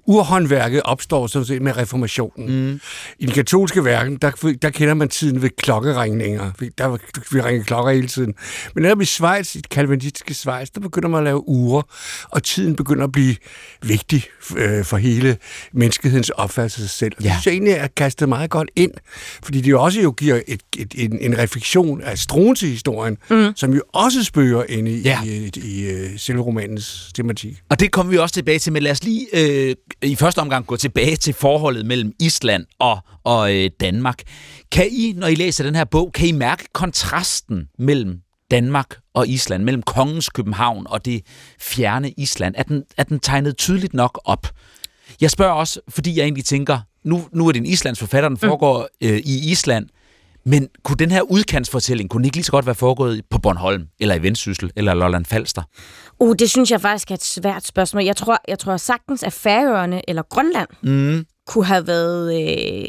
urhåndværket 0.06 0.82
opstår 0.84 1.28
sådan 1.28 1.46
set 1.46 1.62
med 1.62 1.78
reformationen. 1.78 2.70
Mm. 2.70 2.80
I 3.20 3.26
den 3.26 3.34
katolske 3.34 3.86
verden, 3.86 4.18
der, 4.18 4.56
der 4.62 4.70
kender 4.70 4.94
man 4.94 5.10
tiden 5.10 5.42
ved 5.42 5.50
klokkeringninger. 5.50 6.52
Der, 6.78 6.98
vi 7.32 7.42
ringer 7.42 7.64
klokker 7.64 7.92
hele 7.92 8.08
tiden. 8.08 8.34
Men 8.76 8.82
netop 8.82 9.02
i 9.02 9.06
Schweiz, 9.06 9.56
i 9.56 9.62
kalvinistiske 9.72 10.34
Schweiz, 10.34 10.70
der 10.70 10.82
begynder 10.82 11.10
man 11.10 11.18
at 11.18 11.24
lave 11.24 11.50
uger, 11.50 11.82
og 12.30 12.44
tiden 12.44 12.76
begynder 12.76 13.04
at 13.04 13.12
blive 13.12 13.36
vigtig 13.82 14.24
øh, 14.58 14.86
for 14.86 14.98
hele 14.98 15.38
menneskehedens 15.74 16.30
opfattelse 16.30 16.84
af 16.84 16.90
sig 16.90 16.98
selv. 16.98 17.14
Ja. 17.22 17.24
Det 17.24 17.32
synes 17.32 17.46
jeg 17.46 17.54
egentlig 17.54 17.74
er 17.74 17.88
kastet 17.88 18.30
meget 18.30 18.50
godt 18.50 18.70
ind, 18.76 18.92
fordi 19.44 19.62
det 19.62 19.72
jo 19.72 19.84
også 19.84 20.02
jo 20.02 20.12
giver 20.12 20.42
et, 20.48 20.62
et, 20.78 20.94
en, 20.98 21.20
en 21.22 21.38
refleksion 21.38 22.02
af 22.02 22.18
Struensee-historien, 22.18 23.18
mm. 23.30 23.52
som 23.56 23.74
jo 23.74 23.82
også 23.94 24.24
spørger 24.24 24.64
ind 24.70 24.88
i, 24.88 25.02
ja. 25.02 25.24
i, 25.24 25.28
i, 25.28 25.52
i, 25.56 25.82
i 25.82 25.90
øh, 25.92 26.10
selve 26.20 26.42
romanens 26.42 27.12
tematik. 27.16 27.62
Og 27.70 27.80
det 27.80 27.92
kommer 27.92 28.12
vi 28.12 28.18
også 28.18 28.34
tilbage 28.34 28.60
til, 28.60 28.74
men 28.74 28.84
lad 28.84 28.92
os 28.92 29.04
lige 29.04 29.28
øh, 29.34 29.76
i 30.04 30.16
første 30.16 30.40
omgang 30.40 30.68
gå 30.68 30.76
tilbage 30.76 31.16
til 31.16 31.34
forholdet 31.34 31.86
mellem 31.86 32.14
Island 32.20 32.66
og, 32.80 33.00
og 33.24 33.56
øh, 33.56 33.70
Danmark. 33.80 34.22
Kan 34.72 34.88
I, 34.92 35.14
når 35.16 35.28
I 35.28 35.36
læser 35.36 35.64
den 35.64 35.76
her 35.76 35.84
bog, 35.86 36.12
kan 36.14 36.28
I 36.28 36.32
mærke 36.32 36.66
kontrasten 36.74 37.68
mellem 37.80 38.22
Danmark 38.52 38.98
og 39.14 39.28
Island, 39.28 39.64
mellem 39.64 39.84
kongens 39.84 40.30
København 40.30 40.88
og 40.90 41.06
det 41.06 41.22
fjerne 41.60 42.12
Island? 42.12 42.56
Er 42.58 42.64
den, 42.64 42.84
er 42.98 43.04
den 43.04 43.20
tegnet 43.20 43.58
tydeligt 43.58 43.94
nok 43.94 44.22
op? 44.26 44.48
Jeg 45.22 45.32
spørger 45.32 45.54
også, 45.54 45.80
fordi 45.90 46.18
jeg 46.18 46.24
egentlig 46.24 46.46
tænker, 46.46 46.80
nu, 47.04 47.28
nu 47.32 47.48
er 47.48 47.52
det 47.52 47.60
en 47.60 47.66
islands 47.66 48.00
forfatter, 48.00 48.30
den 48.30 48.38
mm. 48.42 48.50
foregår 48.50 48.88
mm. 49.02 49.08
øh, 49.08 49.18
i 49.18 49.52
Island, 49.52 49.90
men 50.48 50.68
kunne 50.84 50.98
den 50.98 51.12
her 51.12 51.22
udkantsfortælling, 51.22 52.10
kunne 52.10 52.20
den 52.20 52.26
ikke 52.26 52.38
lige 52.38 52.44
så 52.44 52.52
godt 52.52 52.66
være 52.66 52.76
foregået 52.76 53.22
på 53.32 53.38
Bornholm, 53.40 53.88
eller 54.00 54.16
i 54.16 54.22
Vendsyssel, 54.24 54.72
eller 54.76 54.94
Lolland 54.94 55.26
Falster? 55.26 55.62
Uh, 56.20 56.36
det 56.40 56.50
synes 56.50 56.72
jeg 56.72 56.82
faktisk 56.82 57.12
er 57.12 57.16
et 57.16 57.24
svært 57.24 57.66
spørgsmål. 57.66 58.04
Jeg 58.04 58.16
tror, 58.16 58.38
jeg 58.48 58.60
tror 58.60 58.78
sagtens, 58.78 59.24
at 59.24 59.34
Færøerne 59.34 60.10
eller 60.10 60.22
Grønland 60.22 60.68
mm. 60.84 61.26
kunne 61.48 61.66
have 61.66 61.88
været 61.88 62.42
øh, 62.42 62.88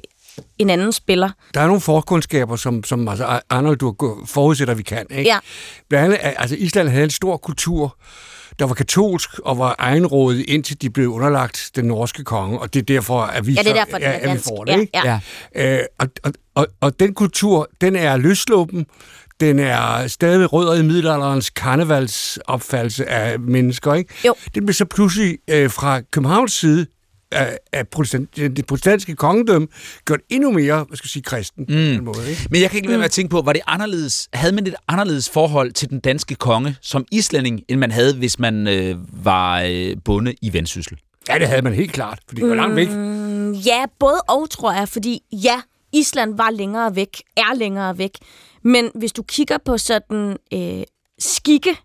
en 0.59 0.71
anden 0.71 0.93
spiller. 0.93 1.31
Der 1.55 1.61
er 1.61 1.67
nogle 1.67 1.81
forkundskaber, 1.81 2.57
som, 2.57 2.85
som 2.85 3.09
altså, 3.09 3.41
Arnold, 3.51 3.77
du 3.77 3.95
forudsætter, 4.27 4.75
vi 4.75 4.83
kan. 4.83 5.07
Ikke? 5.11 5.31
Ja. 5.31 5.39
Blandt 5.89 6.15
andet, 6.15 6.35
altså 6.39 6.57
Island 6.57 6.89
havde 6.89 7.05
en 7.05 7.11
stor 7.11 7.37
kultur, 7.37 7.97
der 8.59 8.67
var 8.67 8.75
katolsk 8.75 9.39
og 9.39 9.59
var 9.59 9.75
egenrådet, 9.79 10.45
indtil 10.49 10.83
de 10.83 10.91
blev 10.91 11.09
underlagt 11.09 11.71
den 11.77 11.85
norske 11.85 12.25
konge, 12.25 12.59
og 12.59 12.75
det 12.75 12.81
er 12.81 12.85
derfor, 12.85 13.21
at 13.21 13.47
vi, 13.47 13.53
ja, 13.53 13.63
det 13.63 13.71
er 13.71 13.75
derfor, 13.75 13.99
så, 13.99 14.05
ja, 14.05 14.19
at 14.19 14.33
vi 14.33 14.39
får 14.39 14.65
det. 14.65 14.81
Ikke? 14.81 14.91
Ja, 14.95 15.21
ja. 15.55 15.79
Øh, 15.79 15.85
og, 15.99 16.09
og, 16.23 16.33
og, 16.55 16.67
og 16.81 17.01
den 17.01 17.15
kultur, 17.15 17.69
den 17.81 17.97
er 17.97 18.17
løsluppen, 18.17 18.87
den 19.41 19.59
er 19.59 20.07
stadig 20.07 20.53
rødder 20.53 20.75
i 20.75 20.83
middelalderens 20.83 21.51
karnevalsopfattelse 21.51 23.07
af 23.07 23.41
mennesker. 23.41 23.95
Ikke? 23.95 24.15
Jo. 24.27 24.35
Det 24.55 24.63
blev 24.67 24.75
så 24.75 24.85
pludselig 24.85 25.39
øh, 25.51 25.71
fra 25.71 26.01
Københavns 26.01 26.53
side 26.53 26.87
af, 27.33 27.59
af 27.73 27.89
protestant, 27.89 28.37
det 28.37 28.67
protestantiske 28.67 29.17
kongedømme 29.17 29.69
gjort 30.05 30.21
endnu 30.31 30.51
mere, 30.51 30.85
hvad 30.89 30.97
skal 30.97 31.07
jeg 31.07 31.11
sige, 31.11 31.23
kristen. 31.23 31.65
Mm. 31.69 31.75
På 31.75 31.81
en 31.81 32.05
måde, 32.05 32.31
ikke? 32.31 32.47
Men 32.51 32.61
jeg 32.61 32.71
kan 32.71 32.77
ikke 32.77 32.89
lade 32.89 32.99
med 32.99 33.05
at 33.05 33.11
tænke 33.11 33.31
på, 33.31 33.43
var 33.43 33.53
det 33.53 33.63
anderledes, 33.67 34.29
havde 34.33 34.55
man 34.55 34.67
et 34.67 34.75
anderledes 34.89 35.31
forhold 35.31 35.73
til 35.73 35.91
den 35.91 36.01
danske 36.01 36.35
konge 36.35 36.77
som 36.81 37.05
islænding, 37.13 37.61
end 37.69 37.81
man 37.81 37.91
havde, 37.91 38.15
hvis 38.15 38.39
man 38.39 38.69
øh, 38.69 39.25
var 39.25 39.63
øh, 39.67 39.97
bundet 40.05 40.35
i 40.43 40.53
Vendsyssel? 40.53 40.99
Ja, 41.29 41.39
det 41.39 41.49
havde 41.49 41.63
man 41.63 41.75
helt 41.75 41.93
klart, 41.93 42.19
fordi 42.29 42.41
det 42.41 42.49
var 42.49 42.57
langt 42.57 42.77
væk. 42.77 42.91
Mm, 42.91 43.53
ja, 43.53 43.85
både 43.99 44.21
og, 44.29 44.51
tror 44.51 44.73
jeg, 44.73 44.89
fordi 44.89 45.21
ja, 45.33 45.61
Island 45.93 46.37
var 46.37 46.51
længere 46.51 46.97
væk, 46.97 47.23
er 47.37 47.55
længere 47.55 47.99
væk. 47.99 48.11
Men 48.63 48.91
hvis 48.95 49.13
du 49.13 49.23
kigger 49.23 49.59
på 49.65 49.79
sådan 49.79 50.37
øh, 50.55 50.83
skikke 51.19 51.77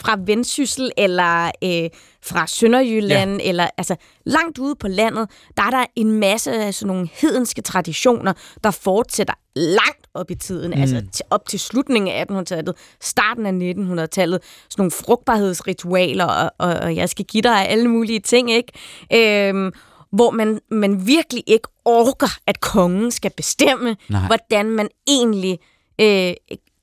fra 0.00 0.18
Vendsyssel 0.26 0.92
eller 0.96 1.50
øh, 1.64 1.90
fra 2.22 2.46
Sønderjylland, 2.46 3.40
ja. 3.40 3.48
eller 3.48 3.68
altså 3.76 3.96
langt 4.26 4.58
ude 4.58 4.74
på 4.74 4.88
landet, 4.88 5.28
der 5.56 5.62
er 5.62 5.70
der 5.70 5.84
en 5.96 6.12
masse 6.12 6.52
af 6.52 6.74
sådan 6.74 6.86
nogle 6.86 7.08
hedenske 7.12 7.62
traditioner, 7.62 8.32
der 8.64 8.70
fortsætter 8.70 9.34
langt 9.56 10.06
op 10.14 10.30
i 10.30 10.34
tiden, 10.34 10.70
mm. 10.70 10.80
altså 10.80 11.02
til, 11.12 11.24
op 11.30 11.48
til 11.48 11.60
slutningen 11.60 12.14
af 12.14 12.24
1800-tallet, 12.30 12.74
starten 13.00 13.46
af 13.46 13.72
1900-tallet, 13.74 14.40
sådan 14.42 14.82
nogle 14.82 14.90
frugtbarhedsritualer, 14.90 16.24
og, 16.24 16.50
og, 16.58 16.74
og 16.74 16.96
jeg 16.96 17.08
skal 17.08 17.24
give 17.24 17.42
dig 17.42 17.68
alle 17.68 17.88
mulige 17.88 18.20
ting, 18.20 18.50
ikke? 18.50 19.48
Øhm, 19.48 19.72
hvor 20.12 20.30
man, 20.30 20.60
man 20.70 21.06
virkelig 21.06 21.44
ikke 21.46 21.68
orker, 21.84 22.38
at 22.46 22.60
kongen 22.60 23.10
skal 23.10 23.30
bestemme, 23.36 23.96
Nej. 24.08 24.26
hvordan 24.26 24.70
man 24.70 24.88
egentlig 25.08 25.58
øh, 26.00 26.34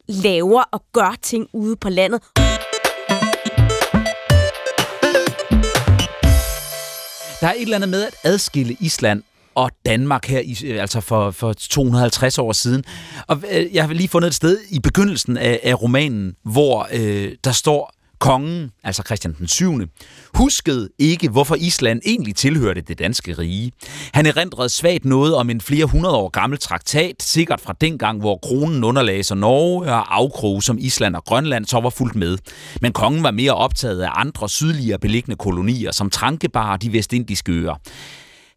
laver 0.08 0.64
og 0.72 0.84
gør 0.94 1.16
ting 1.22 1.48
ude 1.54 1.76
på 1.76 1.90
landet. 1.90 2.22
Der 7.42 7.48
er 7.48 7.54
et 7.54 7.62
eller 7.62 7.76
andet 7.76 7.90
med 7.90 8.04
at 8.04 8.14
adskille 8.24 8.78
Island 8.80 9.24
og 9.56 9.72
Danmark 9.86 10.26
her, 10.26 10.40
i, 10.40 10.58
øh, 10.66 10.82
altså 10.82 11.02
for, 11.02 11.32
for 11.32 11.54
250 11.54 12.38
år 12.38 12.52
siden. 12.52 12.84
Og 13.28 13.44
øh, 13.52 13.76
jeg 13.76 13.86
har 13.86 13.94
lige 13.94 14.10
fundet 14.10 14.28
et 14.28 14.36
sted 14.36 14.60
i 14.70 14.80
begyndelsen 14.80 15.38
af, 15.38 15.60
af 15.64 15.82
romanen, 15.82 16.36
hvor 16.44 16.88
øh, 16.92 17.32
der 17.44 17.52
står, 17.52 17.94
kongen, 18.20 18.72
altså 18.84 19.04
Christian 19.06 19.36
den 19.40 19.48
7., 19.48 19.82
huskede 20.34 20.90
ikke, 21.00 21.30
hvorfor 21.30 21.56
Island 21.56 22.02
egentlig 22.06 22.36
tilhørte 22.36 22.82
det 22.82 23.00
danske 23.00 23.34
rige. 23.34 23.72
Han 24.14 24.26
erindrede 24.26 24.70
svagt 24.70 25.06
noget 25.06 25.36
om 25.36 25.50
en 25.50 25.62
flere 25.62 25.86
hundrede 25.86 26.16
år 26.16 26.30
gammel 26.30 26.60
traktat, 26.60 27.24
sikkert 27.24 27.62
fra 27.62 27.76
dengang, 27.82 28.20
hvor 28.20 28.40
kronen 28.44 28.84
underlagde 28.84 29.24
sig 29.24 29.38
Norge 29.38 29.94
og 29.94 30.16
afkroge 30.16 30.64
som 30.64 30.78
Island 30.80 31.16
og 31.16 31.24
Grønland 31.24 31.66
så 31.66 31.80
var 31.80 31.90
fuldt 31.90 32.16
med. 32.16 32.38
Men 32.82 32.94
kongen 32.94 33.24
var 33.24 33.32
mere 33.32 33.54
optaget 33.54 34.02
af 34.02 34.10
andre 34.14 34.50
sydligere 34.50 35.00
beliggende 35.00 35.36
kolonier, 35.36 35.92
som 35.92 36.10
Trankebar 36.10 36.72
og 36.72 36.82
de 36.82 36.94
vestindiske 36.94 37.52
øer. 37.52 37.76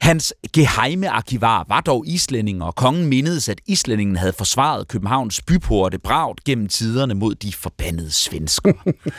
Hans 0.00 0.35
geheime 0.52 1.11
arkivar 1.11 1.64
var 1.69 1.80
dog 1.80 2.04
islænding, 2.07 2.62
og 2.62 2.75
kongen 2.75 3.07
mindedes, 3.07 3.49
at 3.49 3.61
islændingen 3.66 4.16
havde 4.16 4.33
forsvaret 4.33 4.88
Københavns 4.88 5.42
byporte 5.42 5.99
bragt 5.99 6.45
gennem 6.45 6.69
tiderne 6.69 7.14
mod 7.14 7.35
de 7.35 7.52
forbandede 7.52 8.11
svensker. 8.11 8.73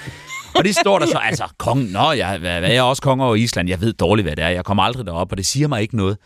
og 0.55 0.63
det 0.63 0.75
står 0.75 0.99
der 0.99 1.05
så, 1.05 1.17
altså, 1.17 1.47
kongen, 1.57 1.87
nå, 1.87 2.11
jeg, 2.11 2.37
hvad, 2.37 2.61
jeg 2.61 2.75
er 2.75 2.81
også 2.81 3.01
konge 3.01 3.25
over 3.25 3.35
Island, 3.35 3.69
jeg 3.69 3.81
ved 3.81 3.93
dårligt, 3.93 4.25
hvad 4.25 4.35
det 4.35 4.43
er, 4.43 4.49
jeg 4.49 4.65
kommer 4.65 4.83
aldrig 4.83 5.05
derop, 5.05 5.31
og 5.31 5.37
det 5.37 5.45
siger 5.45 5.67
mig 5.67 5.81
ikke 5.81 5.97
noget. 5.97 6.17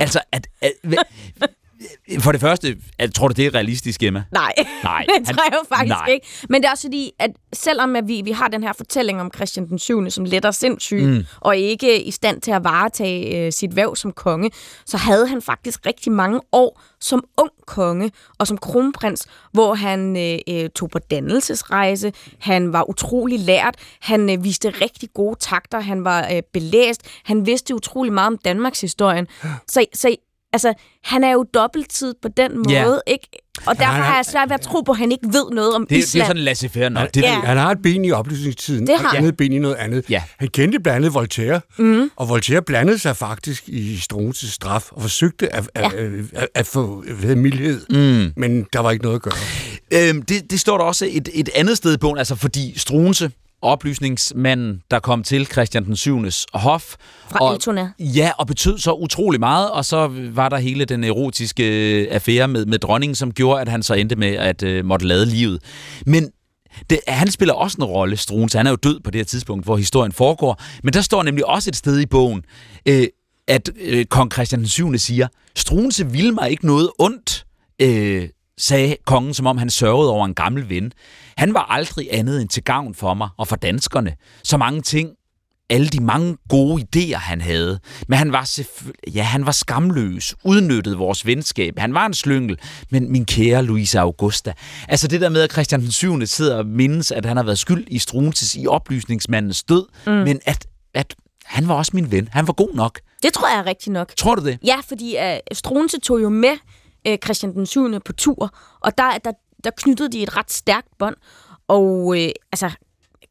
Altså, 0.00 0.20
at, 0.32 0.46
at, 0.60 0.72
for 2.20 2.32
det 2.32 2.40
første, 2.40 2.76
jeg 2.98 3.14
tror 3.14 3.28
du, 3.28 3.32
det 3.32 3.46
er 3.46 3.54
realistisk, 3.54 4.02
Emma? 4.02 4.24
Nej, 4.32 4.52
Nej 4.84 5.04
det 5.08 5.26
han, 5.26 5.34
tror 5.34 5.44
jeg 5.44 5.58
jo 5.62 5.76
faktisk 5.76 5.88
nej. 5.88 6.06
ikke. 6.06 6.26
Men 6.48 6.62
det 6.62 6.68
er 6.68 6.70
også 6.70 6.86
fordi, 6.86 7.10
at 7.18 7.30
selvom 7.52 7.96
at 7.96 8.08
vi, 8.08 8.22
vi 8.24 8.30
har 8.30 8.48
den 8.48 8.62
her 8.62 8.72
fortælling 8.72 9.20
om 9.20 9.30
Christian 9.34 9.68
den 9.68 9.78
7., 9.78 10.10
som 10.10 10.24
let 10.24 10.44
er 10.44 10.50
sindssyg, 10.50 11.02
mm. 11.02 11.24
og 11.40 11.56
ikke 11.56 12.02
i 12.02 12.10
stand 12.10 12.40
til 12.40 12.50
at 12.50 12.64
varetage 12.64 13.46
øh, 13.46 13.52
sit 13.52 13.76
væv 13.76 13.96
som 13.96 14.12
konge, 14.12 14.50
så 14.86 14.96
havde 14.96 15.26
han 15.26 15.42
faktisk 15.42 15.86
rigtig 15.86 16.12
mange 16.12 16.40
år 16.52 16.80
som 17.00 17.24
ung 17.38 17.50
konge 17.66 18.10
og 18.38 18.46
som 18.46 18.58
kronprins, 18.58 19.26
hvor 19.52 19.74
han 19.74 20.16
øh, 20.16 20.38
øh, 20.48 20.70
tog 20.70 20.90
på 20.90 20.98
dannelsesrejse, 20.98 22.12
han 22.38 22.72
var 22.72 22.90
utrolig 22.90 23.40
lært, 23.40 23.74
han 24.00 24.30
øh, 24.30 24.44
viste 24.44 24.68
rigtig 24.70 25.08
gode 25.14 25.36
takter, 25.40 25.80
han 25.80 26.04
var 26.04 26.28
øh, 26.32 26.42
belæst, 26.52 27.00
han 27.24 27.46
vidste 27.46 27.74
utrolig 27.74 28.12
meget 28.12 28.26
om 28.26 28.38
Danmarks 28.44 28.80
historien. 28.80 29.26
Så, 29.68 29.84
så 29.94 30.16
altså, 30.52 30.74
han 31.04 31.24
er 31.24 31.30
jo 31.30 31.44
dobbelttid 31.54 32.14
på 32.22 32.28
den 32.36 32.56
måde, 32.56 32.72
yeah. 32.72 33.00
ikke? 33.06 33.28
Og 33.66 33.78
derfor 33.78 34.02
har 34.02 34.16
jeg 34.16 34.24
svært 34.24 34.48
ved 34.48 34.54
at 34.54 34.60
tro 34.60 34.80
på, 34.80 34.92
at 34.92 34.98
han 34.98 35.12
ikke 35.12 35.26
ved 35.26 35.50
noget 35.52 35.74
om 35.74 35.86
det, 35.86 35.96
Island. 35.96 36.12
Det 36.12 36.20
er 36.20 36.26
sådan 36.26 36.42
laissez-faire 36.42 36.88
nok. 36.88 37.14
Det 37.14 37.22
ja. 37.22 37.40
Han 37.40 37.56
har 37.56 37.70
et 37.70 37.82
ben 37.82 38.04
i 38.04 38.10
oplysningstiden, 38.10 38.86
det 38.86 38.98
har. 38.98 39.08
og 39.08 39.16
andet 39.16 39.36
ben 39.36 39.52
i 39.52 39.58
noget 39.58 39.74
andet. 39.74 40.04
Ja. 40.10 40.22
Han 40.38 40.48
kendte 40.48 40.80
blandt 40.80 40.96
andet 40.96 41.14
Voltaire, 41.14 41.60
mm. 41.78 42.10
og 42.16 42.28
Voltaire 42.28 42.62
blandede 42.62 42.98
sig 42.98 43.16
faktisk 43.16 43.68
i 43.68 43.96
Struensees 43.96 44.52
straf, 44.52 44.92
og 44.92 45.02
forsøgte 45.02 45.54
at, 45.54 45.70
ja. 45.76 45.86
at, 45.86 46.12
at, 46.32 46.48
at 46.54 46.66
få 46.66 47.04
ved, 47.20 47.36
mildhed, 47.36 47.86
mm. 47.90 48.32
men 48.36 48.66
der 48.72 48.80
var 48.80 48.90
ikke 48.90 49.04
noget 49.04 49.16
at 49.16 49.22
gøre. 49.22 49.34
Øhm, 49.92 50.22
det, 50.22 50.50
det 50.50 50.60
står 50.60 50.78
der 50.78 50.84
også 50.84 51.08
et, 51.10 51.28
et 51.34 51.48
andet 51.54 51.76
sted 51.76 51.94
i 51.94 51.98
bogen, 51.98 52.18
altså 52.18 52.36
fordi 52.36 52.78
Struense, 52.78 53.30
oplysningsmanden, 53.62 54.82
der 54.90 54.98
kom 54.98 55.22
til 55.22 55.46
Christian 55.46 55.84
den 55.84 55.96
7. 55.96 56.24
hof. 56.54 56.94
Fra 57.30 57.38
og, 57.38 57.52
Altona. 57.52 57.90
Ja, 57.98 58.30
og 58.38 58.46
betød 58.46 58.78
så 58.78 58.92
utrolig 58.92 59.40
meget, 59.40 59.70
og 59.70 59.84
så 59.84 60.10
var 60.32 60.48
der 60.48 60.56
hele 60.56 60.84
den 60.84 61.04
erotiske 61.04 62.00
øh, 62.02 62.08
affære 62.10 62.48
med, 62.48 62.66
med 62.66 62.78
dronningen, 62.78 63.14
som 63.14 63.32
gjorde, 63.32 63.60
at 63.60 63.68
han 63.68 63.82
så 63.82 63.94
endte 63.94 64.16
med 64.16 64.34
at 64.34 64.62
uh, 64.62 64.84
måtte 64.84 65.06
lade 65.06 65.26
livet. 65.26 65.62
Men 66.06 66.30
det, 66.90 67.00
han 67.08 67.30
spiller 67.30 67.54
også 67.54 67.76
en 67.80 67.84
rolle, 67.84 68.16
Struens. 68.16 68.52
Han 68.52 68.66
er 68.66 68.70
jo 68.70 68.76
død 68.76 69.00
på 69.00 69.10
det 69.10 69.18
her 69.18 69.24
tidspunkt, 69.24 69.64
hvor 69.64 69.76
historien 69.76 70.12
foregår. 70.12 70.62
Men 70.82 70.92
der 70.92 71.00
står 71.00 71.22
nemlig 71.22 71.46
også 71.46 71.70
et 71.70 71.76
sted 71.76 72.00
i 72.00 72.06
bogen, 72.06 72.42
øh, 72.88 73.06
at 73.48 73.70
øh, 73.80 74.04
kong 74.04 74.32
Christian 74.32 74.60
den 74.60 74.68
7. 74.68 74.98
siger, 74.98 75.28
Struense 75.56 76.06
ville 76.06 76.32
mig 76.32 76.50
ikke 76.50 76.66
noget 76.66 76.90
ondt, 76.98 77.46
øh, 77.82 78.28
sagde 78.62 78.96
kongen, 79.06 79.34
som 79.34 79.46
om 79.46 79.58
han 79.58 79.70
sørgede 79.70 80.10
over 80.10 80.26
en 80.26 80.34
gammel 80.34 80.68
ven. 80.68 80.92
Han 81.36 81.54
var 81.54 81.66
aldrig 81.70 82.08
andet 82.12 82.40
end 82.40 82.48
til 82.48 82.64
gavn 82.64 82.94
for 82.94 83.14
mig 83.14 83.28
og 83.36 83.48
for 83.48 83.56
danskerne. 83.56 84.14
Så 84.44 84.56
mange 84.56 84.82
ting 84.82 85.10
alle 85.72 85.88
de 85.88 86.00
mange 86.00 86.36
gode 86.48 86.82
idéer, 86.82 87.18
han 87.18 87.40
havde. 87.40 87.78
Men 88.08 88.18
han 88.18 88.32
var 88.32 88.60
ja, 89.14 89.22
han 89.22 89.46
var 89.46 89.52
skamløs, 89.52 90.34
udnyttede 90.44 90.96
vores 90.96 91.26
venskab. 91.26 91.78
Han 91.78 91.94
var 91.94 92.06
en 92.06 92.14
slyngel, 92.14 92.58
men 92.90 93.12
min 93.12 93.24
kære 93.24 93.62
Louise 93.62 94.00
Augusta. 94.00 94.52
Altså 94.88 95.08
det 95.08 95.20
der 95.20 95.28
med, 95.28 95.40
at 95.40 95.52
Christian 95.52 95.80
den 95.80 95.92
7. 95.92 96.26
sidder 96.26 96.56
og 96.56 96.66
mindes, 96.66 97.10
at 97.10 97.26
han 97.26 97.36
har 97.36 97.44
været 97.44 97.58
skyld 97.58 97.84
i 97.88 97.98
Struenses 97.98 98.56
i 98.56 98.66
oplysningsmandens 98.66 99.62
død, 99.62 99.86
mm. 100.06 100.12
men 100.12 100.40
at, 100.44 100.66
at 100.94 101.14
han 101.44 101.68
var 101.68 101.74
også 101.74 101.92
min 101.94 102.10
ven. 102.10 102.28
Han 102.32 102.46
var 102.46 102.52
god 102.52 102.74
nok. 102.74 103.00
Det 103.22 103.32
tror 103.32 103.48
jeg 103.48 103.58
er 103.58 103.66
rigtigt 103.66 103.92
nok. 103.92 104.12
Tror 104.16 104.34
du 104.34 104.44
det? 104.44 104.58
Ja, 104.64 104.76
fordi 104.88 105.16
uh, 105.18 105.38
Struense 105.52 106.00
tog 106.00 106.22
jo 106.22 106.28
med 106.28 106.56
øh, 107.06 107.18
Christian 107.24 107.54
den 107.54 107.66
7. 107.66 108.00
på 108.00 108.12
tur, 108.12 108.54
og 108.80 108.98
der, 108.98 109.18
der, 109.18 109.32
der 109.64 109.70
knyttede 109.76 110.12
de 110.12 110.22
et 110.22 110.36
ret 110.36 110.52
stærkt 110.52 110.88
bånd. 110.98 111.16
Og 111.68 112.14
øh, 112.18 112.28
altså, 112.52 112.70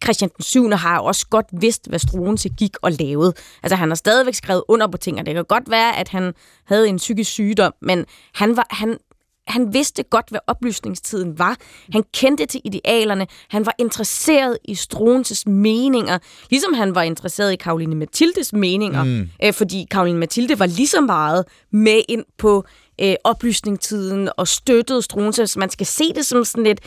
Christian 0.03 0.31
den 0.37 0.43
7. 0.43 0.69
har 0.69 0.99
også 0.99 1.27
godt 1.27 1.45
vidst, 1.51 1.87
hvad 1.87 1.99
Struense 1.99 2.49
gik 2.49 2.75
og 2.81 2.91
lavede. 2.91 3.33
Altså, 3.63 3.75
han 3.75 3.89
har 3.89 3.95
stadigvæk 3.95 4.33
skrevet 4.33 4.63
under 4.67 4.87
på 4.87 4.97
ting, 4.97 5.19
og 5.19 5.25
det 5.25 5.35
kan 5.35 5.45
godt 5.45 5.69
være, 5.69 5.97
at 5.97 6.09
han 6.09 6.33
havde 6.65 6.89
en 6.89 6.97
psykisk 6.97 7.31
sygdom, 7.31 7.73
men 7.81 8.05
han, 8.33 8.57
var, 8.57 8.67
han, 8.69 8.97
han 9.51 9.73
vidste 9.73 10.03
godt, 10.03 10.25
hvad 10.29 10.39
oplysningstiden 10.47 11.39
var. 11.39 11.57
Han 11.91 12.03
kendte 12.13 12.45
til 12.45 12.61
idealerne. 12.63 13.27
Han 13.49 13.65
var 13.65 13.75
interesseret 13.77 14.57
i 14.65 14.75
Struenses 14.75 15.47
meninger, 15.47 16.17
ligesom 16.49 16.73
han 16.73 16.95
var 16.95 17.01
interesseret 17.01 17.53
i 17.53 17.55
Karoline 17.55 17.95
Mathildes 17.95 18.53
meninger, 18.53 19.03
mm. 19.03 19.29
øh, 19.43 19.53
fordi 19.53 19.87
Karoline 19.91 20.19
Mathilde 20.19 20.59
var 20.59 20.65
lige 20.65 20.87
så 20.87 21.01
meget 21.01 21.45
med 21.71 22.01
ind 22.09 22.25
på 22.37 22.65
øh, 23.01 23.15
oplysningstiden 23.23 24.29
og 24.37 24.47
støttede 24.47 25.01
Struense. 25.01 25.47
Så 25.47 25.59
man 25.59 25.69
skal 25.69 25.85
se 25.85 26.13
det 26.15 26.25
som 26.25 26.45
sådan 26.45 26.65
et 26.65 26.79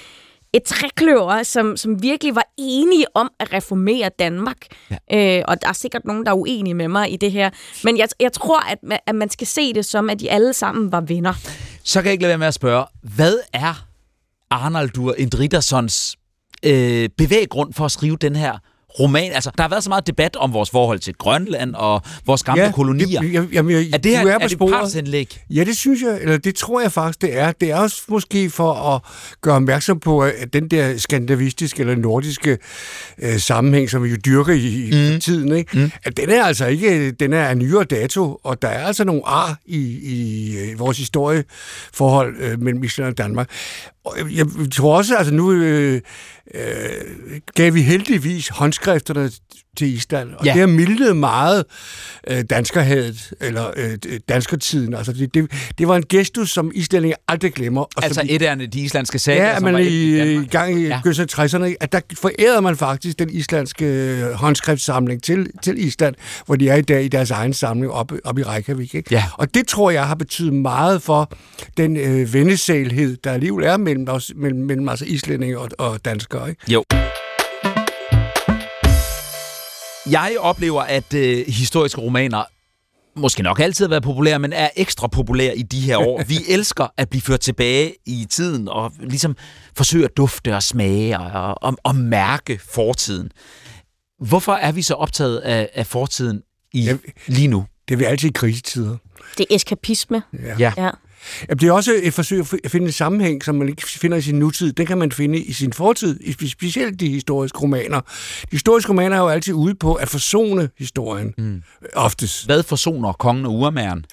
et 0.55 0.63
trækløver, 0.63 1.43
som, 1.43 1.77
som 1.77 2.03
virkelig 2.03 2.35
var 2.35 2.47
enige 2.59 3.07
om 3.15 3.31
at 3.41 3.53
reformere 3.53 4.11
Danmark. 4.19 4.57
Ja. 5.11 5.39
Øh, 5.39 5.45
og 5.49 5.63
der 5.63 5.69
er 5.69 5.73
sikkert 5.73 6.05
nogen, 6.05 6.25
der 6.25 6.31
er 6.31 6.37
uenige 6.37 6.75
med 6.75 6.89
mig 6.89 7.13
i 7.13 7.17
det 7.17 7.33
her. 7.33 7.51
Men 7.85 7.99
jeg, 7.99 8.09
jeg 8.21 8.33
tror, 8.33 8.61
at 8.61 8.79
man, 8.83 8.99
at 9.07 9.15
man 9.15 9.31
skal 9.31 9.47
se 9.47 9.73
det 9.73 9.85
som, 9.85 10.11
at 10.11 10.21
de 10.21 10.31
alle 10.31 10.53
sammen 10.53 10.93
var 10.93 11.01
venner. 11.01 11.35
Så 11.85 12.01
kan 12.01 12.05
jeg 12.07 12.13
ikke 12.13 12.23
lade 12.23 12.29
være 12.29 12.39
med 12.39 12.47
at 12.47 12.55
spørge, 12.55 12.87
hvad 13.03 13.39
er 13.53 13.87
Arnaldur 14.51 15.15
Indridassons 15.19 16.17
øh, 16.65 17.09
bevæggrund 17.19 17.73
for 17.73 17.85
at 17.85 17.91
skrive 17.91 18.17
den 18.17 18.37
her 18.37 18.59
roman. 19.01 19.33
Altså, 19.33 19.51
der 19.57 19.63
har 19.63 19.69
været 19.69 19.85
så 19.85 19.89
meget 19.89 20.07
debat 20.07 20.37
om 20.37 20.53
vores 20.53 20.71
forhold 20.71 20.99
til 20.99 21.15
Grønland 21.15 21.75
og 21.75 22.03
vores 22.27 22.43
gamle 22.43 22.63
ja, 22.63 22.73
kolonier. 22.73 23.21
Det, 23.21 23.33
jeg, 23.33 23.47
jeg, 23.53 23.71
jeg, 23.71 23.87
er 23.93 23.99
det 23.99 24.19
her 24.19 24.27
er, 24.27 24.39
er 24.39 24.49
det 24.49 24.59
partsindlæg? 24.59 25.41
Ja, 25.51 25.65
det 25.65 25.77
synes 25.77 26.03
jeg, 26.03 26.19
eller 26.21 26.39
det 26.39 26.55
tror 26.55 26.81
jeg 26.81 26.93
faktisk, 26.93 27.23
det 27.23 27.39
er. 27.39 27.53
Det 27.53 27.71
er 27.71 27.77
også 27.77 28.03
måske 28.09 28.51
for 28.51 28.73
at 28.73 29.01
gøre 29.41 29.55
opmærksom 29.55 30.01
på, 30.01 30.23
at 30.23 30.53
den 30.53 30.69
der 30.69 30.97
skandinavistiske 30.97 31.81
eller 31.81 31.97
nordiske 31.97 32.59
øh, 33.19 33.39
sammenhæng, 33.39 33.91
som 33.91 34.03
vi 34.03 34.09
jo 34.09 34.17
dyrker 34.17 34.53
i, 34.53 34.91
mm. 34.93 35.21
tiden, 35.21 35.53
ikke? 35.53 35.79
Mm. 35.79 35.91
at 36.05 36.17
den 36.17 36.31
er 36.31 36.45
altså 36.45 36.67
ikke, 36.67 37.11
den 37.11 37.33
er 37.33 37.45
af 37.45 37.57
nyere 37.57 37.85
dato, 37.85 38.41
og 38.45 38.63
der 38.63 38.69
er 38.69 38.87
altså 38.87 39.05
nogle 39.05 39.23
ar 39.25 39.59
i, 39.67 39.79
i, 39.79 40.15
i 40.15 40.57
øh, 40.59 40.79
vores 40.79 40.99
historieforhold 40.99 42.37
øh, 42.39 42.61
mellem 42.61 42.85
Island 42.85 43.09
og 43.11 43.19
Danmark. 43.19 43.51
Og 44.05 44.35
jeg 44.35 44.47
tror 44.73 44.97
også, 44.97 45.17
altså 45.17 45.35
nu 45.35 45.53
øh, 45.53 46.01
øh, 46.55 46.61
gav 47.55 47.75
vi 47.75 47.83
heldigvis 47.83 48.49
håndskrifterne 48.49 49.31
til 49.77 49.95
Island, 49.95 50.31
og 50.39 50.47
ja. 50.47 50.53
det 50.53 50.61
har 50.61 50.67
mildnet 50.67 51.17
meget 51.17 51.65
øh, 52.31 52.45
danskerhadet, 52.51 53.33
eller 53.41 53.71
øh, 53.77 53.99
danskertiden. 54.29 54.95
Altså 54.95 55.13
det, 55.13 55.35
det, 55.35 55.51
det 55.79 55.89
var 55.89 55.97
en 55.97 56.05
gestus, 56.09 56.51
som 56.51 56.73
islændinge 56.75 57.17
aldrig 57.29 57.53
glemmer. 57.53 57.81
Og 57.81 58.05
altså 58.05 58.23
et 58.29 58.43
af 58.43 58.71
de 58.71 58.81
islandske 58.81 59.19
sager, 59.19 59.45
Ja, 59.45 59.61
man 59.61 59.83
i, 59.83 60.35
i 60.35 60.47
gang 60.47 60.81
i 60.81 60.87
ja. 60.87 61.01
60'erne, 61.07 61.75
at 61.81 61.93
der 61.93 62.01
forærede 62.19 62.63
man 62.63 62.77
faktisk 62.77 63.19
den 63.19 63.31
islandske 63.31 63.85
øh, 63.85 64.33
håndskriftsamling 64.33 65.23
til, 65.23 65.47
til 65.63 65.87
Island, 65.87 66.15
hvor 66.47 66.57
de 66.57 66.69
er 66.69 66.77
i 66.77 66.83
dag 66.83 67.05
i 67.05 67.09
deres 67.09 67.31
egen 67.31 67.53
samling 67.53 67.93
op, 67.93 68.13
op 68.25 68.39
i 68.39 68.43
Reykjavik. 68.43 68.95
Ikke? 68.95 69.09
Ja. 69.15 69.25
Og 69.33 69.55
det 69.55 69.69
tror 69.69 69.91
jeg 69.91 70.07
har 70.07 70.15
betydet 70.15 70.53
meget 70.53 71.03
for 71.03 71.33
den 71.77 71.97
øh, 71.97 72.35
vennesalhed, 72.35 73.17
der 73.25 73.33
alligevel 73.33 73.65
er 73.65 73.77
mellem, 73.99 74.15
os, 74.15 74.33
mellem, 74.37 74.61
mellem 74.61 74.89
altså 74.89 75.05
islændinge 75.05 75.59
og, 75.59 75.69
og 75.79 76.05
danskere. 76.05 76.49
Ikke? 76.49 76.73
Jo. 76.73 76.85
Jeg 80.11 80.37
oplever, 80.41 80.83
at 80.83 81.15
øh, 81.15 81.47
historiske 81.47 82.01
romaner 82.01 82.43
måske 83.17 83.43
nok 83.43 83.61
altid 83.61 83.85
har 83.85 83.89
været 83.89 84.03
populære, 84.03 84.39
men 84.39 84.53
er 84.53 84.69
ekstra 84.77 85.07
populære 85.07 85.57
i 85.57 85.63
de 85.63 85.81
her 85.81 85.97
år. 85.97 86.23
Vi 86.25 86.39
elsker 86.55 86.87
at 86.97 87.09
blive 87.09 87.23
ført 87.23 87.41
tilbage 87.41 87.95
i 88.07 88.27
tiden 88.31 88.69
og 88.69 88.93
ligesom 89.01 89.37
forsøge 89.77 90.05
at 90.05 90.17
dufte 90.17 90.57
og 90.57 90.63
smage 90.63 91.19
og, 91.19 91.55
og, 91.63 91.77
og 91.83 91.97
mærke 91.97 92.61
fortiden. 92.69 93.31
Hvorfor 94.21 94.53
er 94.53 94.73
vi 94.73 94.83
så 94.83 94.95
optaget 94.95 95.39
af, 95.39 95.69
af 95.75 95.87
fortiden 95.87 96.43
i, 96.73 96.85
ja, 96.85 96.97
lige 97.27 97.49
nu? 97.49 97.67
Det 97.89 97.95
er 97.95 97.99
vi 97.99 98.05
altid 98.05 98.29
i 98.29 98.33
krisetider. 98.33 98.97
Det 99.39 99.47
er 99.51 99.55
eskapisme. 99.55 100.23
Ja. 100.59 100.73
ja. 100.77 100.91
Ja. 101.49 101.55
Det 101.55 101.69
er 101.69 101.73
også 101.73 102.01
et 102.03 102.15
forsøg 102.15 102.45
at 102.65 102.71
finde 102.71 102.87
en 102.87 102.93
sammenhæng, 102.93 103.45
som 103.45 103.55
man 103.55 103.69
ikke 103.69 103.83
finder 103.83 104.17
i 104.17 104.23
sin 104.23 104.39
nutid. 104.39 104.73
Den 104.73 104.87
kan 104.87 104.99
man 104.99 105.13
finde 105.13 105.39
i 105.39 105.53
sin 105.53 105.73
fortid, 105.73 106.49
specielt 106.49 107.01
de 107.01 107.09
historiske 107.09 107.59
romaner. 107.59 108.01
De 108.01 108.47
historiske 108.51 108.91
romaner 108.91 109.17
er 109.17 109.21
jo 109.21 109.29
altid 109.29 109.55
ude 109.55 109.75
på 109.75 109.95
at 109.95 110.09
forsone 110.09 110.71
historien, 110.79 111.35
mm. 111.39 111.63
oftest. 111.95 112.47
Hvad 112.47 112.63
forsoner 112.63 113.13
kongen 113.13 113.47
og 113.47 113.53
urmageren? 113.53 114.05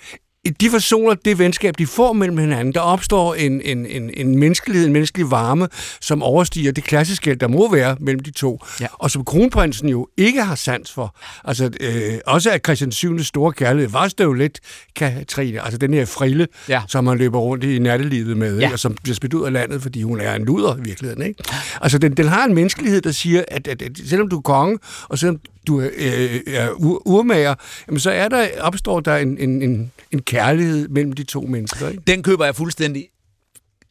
De 0.45 0.69
forsoner 0.69 1.13
det 1.13 1.39
venskab, 1.39 1.77
de 1.77 1.87
får 1.87 2.13
mellem 2.13 2.37
hinanden. 2.37 2.73
Der 2.73 2.79
opstår 2.79 3.35
en, 3.35 3.61
en, 3.61 3.85
en, 3.85 4.09
en 4.13 4.39
menneskelighed, 4.39 4.87
en 4.87 4.93
menneskelig 4.93 5.31
varme, 5.31 5.67
som 6.01 6.23
overstiger 6.23 6.71
det 6.71 6.83
klassiske, 6.83 7.35
der 7.35 7.47
må 7.47 7.71
være 7.71 7.97
mellem 7.99 8.19
de 8.19 8.31
to. 8.31 8.59
Ja. 8.81 8.87
Og 8.93 9.11
som 9.11 9.25
kronprinsen 9.25 9.89
jo 9.89 10.07
ikke 10.17 10.43
har 10.43 10.55
sans 10.55 10.91
for. 10.91 11.15
Altså, 11.45 11.69
øh, 11.79 12.19
også 12.25 12.51
at 12.51 12.61
Christian 12.65 12.91
7. 12.91 13.19
store 13.19 13.53
kærlighed 13.53 13.89
var 13.89 14.07
støvlet, 14.07 14.59
Katrine, 14.95 15.61
altså 15.61 15.77
den 15.77 15.93
her 15.93 16.05
frille, 16.05 16.47
ja. 16.69 16.81
som 16.87 17.07
han 17.07 17.17
løber 17.17 17.39
rundt 17.39 17.63
i 17.63 17.79
nattelivet 17.79 18.37
med, 18.37 18.59
ja. 18.59 18.71
og 18.71 18.79
som 18.79 18.97
bliver 19.03 19.15
spidt 19.15 19.33
ud 19.33 19.45
af 19.45 19.53
landet, 19.53 19.81
fordi 19.81 20.03
hun 20.03 20.19
er 20.19 20.35
en 20.35 20.45
luder 20.45 20.77
i 20.77 20.81
virkeligheden. 20.81 21.23
Ikke? 21.25 21.43
Altså, 21.81 21.97
den, 21.97 22.17
den 22.17 22.27
har 22.27 22.45
en 22.45 22.53
menneskelighed, 22.53 23.01
der 23.01 23.11
siger, 23.11 23.43
at, 23.47 23.67
at, 23.67 23.81
at 23.81 23.91
selvom 24.05 24.29
du 24.29 24.37
er 24.37 24.41
konge, 24.41 24.79
og 25.09 25.19
selvom 25.19 25.39
du 25.67 25.79
er, 25.79 25.89
øh, 25.97 26.39
er 26.47 26.69
ur- 26.69 27.01
urmager, 27.05 27.55
jamen 27.87 27.99
så 27.99 28.11
er 28.11 28.27
der, 28.27 28.47
opstår 28.59 28.99
der 28.99 29.17
en, 29.17 29.37
en, 29.37 29.61
en, 29.61 29.91
en 30.11 30.21
kærlighed 30.21 30.87
mellem 30.87 31.13
de 31.13 31.23
to 31.23 31.41
mennesker. 31.41 31.89
Ikke? 31.89 32.03
Den 32.07 32.23
køber 32.23 32.45
jeg 32.45 32.55
fuldstændig 32.55 33.07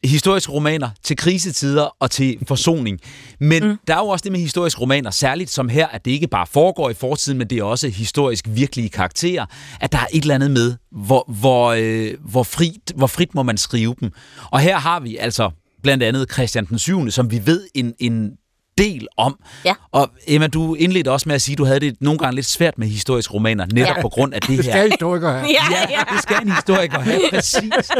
historiske 0.03 0.51
romaner 0.51 0.89
til 1.03 1.17
krisetider 1.17 1.95
og 1.99 2.11
til 2.11 2.37
forsoning. 2.47 2.99
Men 3.39 3.67
mm. 3.67 3.77
der 3.87 3.93
er 3.95 3.99
jo 3.99 4.07
også 4.07 4.23
det 4.23 4.31
med 4.31 4.39
historiske 4.39 4.81
romaner, 4.81 5.11
særligt 5.11 5.49
som 5.49 5.69
her, 5.69 5.87
at 5.87 6.05
det 6.05 6.11
ikke 6.11 6.27
bare 6.27 6.47
foregår 6.47 6.89
i 6.89 6.93
fortiden, 6.93 7.37
men 7.37 7.47
det 7.49 7.57
er 7.57 7.63
også 7.63 7.89
historisk 7.89 8.45
virkelige 8.49 8.89
karakterer, 8.89 9.45
at 9.81 9.91
der 9.91 9.97
er 9.97 10.07
et 10.13 10.21
eller 10.21 10.35
andet 10.35 10.51
med, 10.51 10.75
hvor, 10.91 11.25
hvor, 11.39 11.75
øh, 11.77 12.13
hvor, 12.19 12.43
frit, 12.43 12.91
hvor 12.95 13.07
frit 13.07 13.35
må 13.35 13.43
man 13.43 13.57
skrive 13.57 13.95
dem. 13.99 14.11
Og 14.51 14.59
her 14.59 14.77
har 14.77 14.99
vi 14.99 15.17
altså 15.17 15.51
blandt 15.83 16.03
andet 16.03 16.31
Christian 16.33 16.65
den 16.65 16.79
7., 16.79 17.11
som 17.11 17.31
vi 17.31 17.41
ved 17.45 17.67
en, 17.73 17.93
en 17.99 18.31
del 18.77 19.07
om. 19.17 19.39
Ja. 19.65 19.73
Og 19.91 20.09
Emma, 20.27 20.47
du 20.47 20.75
indledte 20.75 21.11
også 21.11 21.29
med 21.29 21.35
at 21.35 21.41
sige, 21.41 21.53
at 21.53 21.57
du 21.57 21.65
havde 21.65 21.79
det 21.79 21.95
nogle 22.01 22.19
gange 22.19 22.35
lidt 22.35 22.45
svært 22.45 22.77
med 22.77 22.87
historiske 22.87 23.33
romaner, 23.33 23.65
netop 23.65 23.95
ja. 23.95 24.01
på 24.01 24.09
grund 24.09 24.33
af 24.33 24.41
det 24.41 24.49
her. 24.49 24.55
Det 24.55 24.65
skal 24.65 24.89
historikere 24.89 25.33
have. 25.33 25.47
Ja, 25.49 25.63
ja. 25.71 25.89
ja, 25.89 26.13
det 26.13 26.23
skal 26.23 26.41
en 26.41 26.51
historiker 26.51 26.99
have, 26.99 27.21
præcis. 27.29 27.91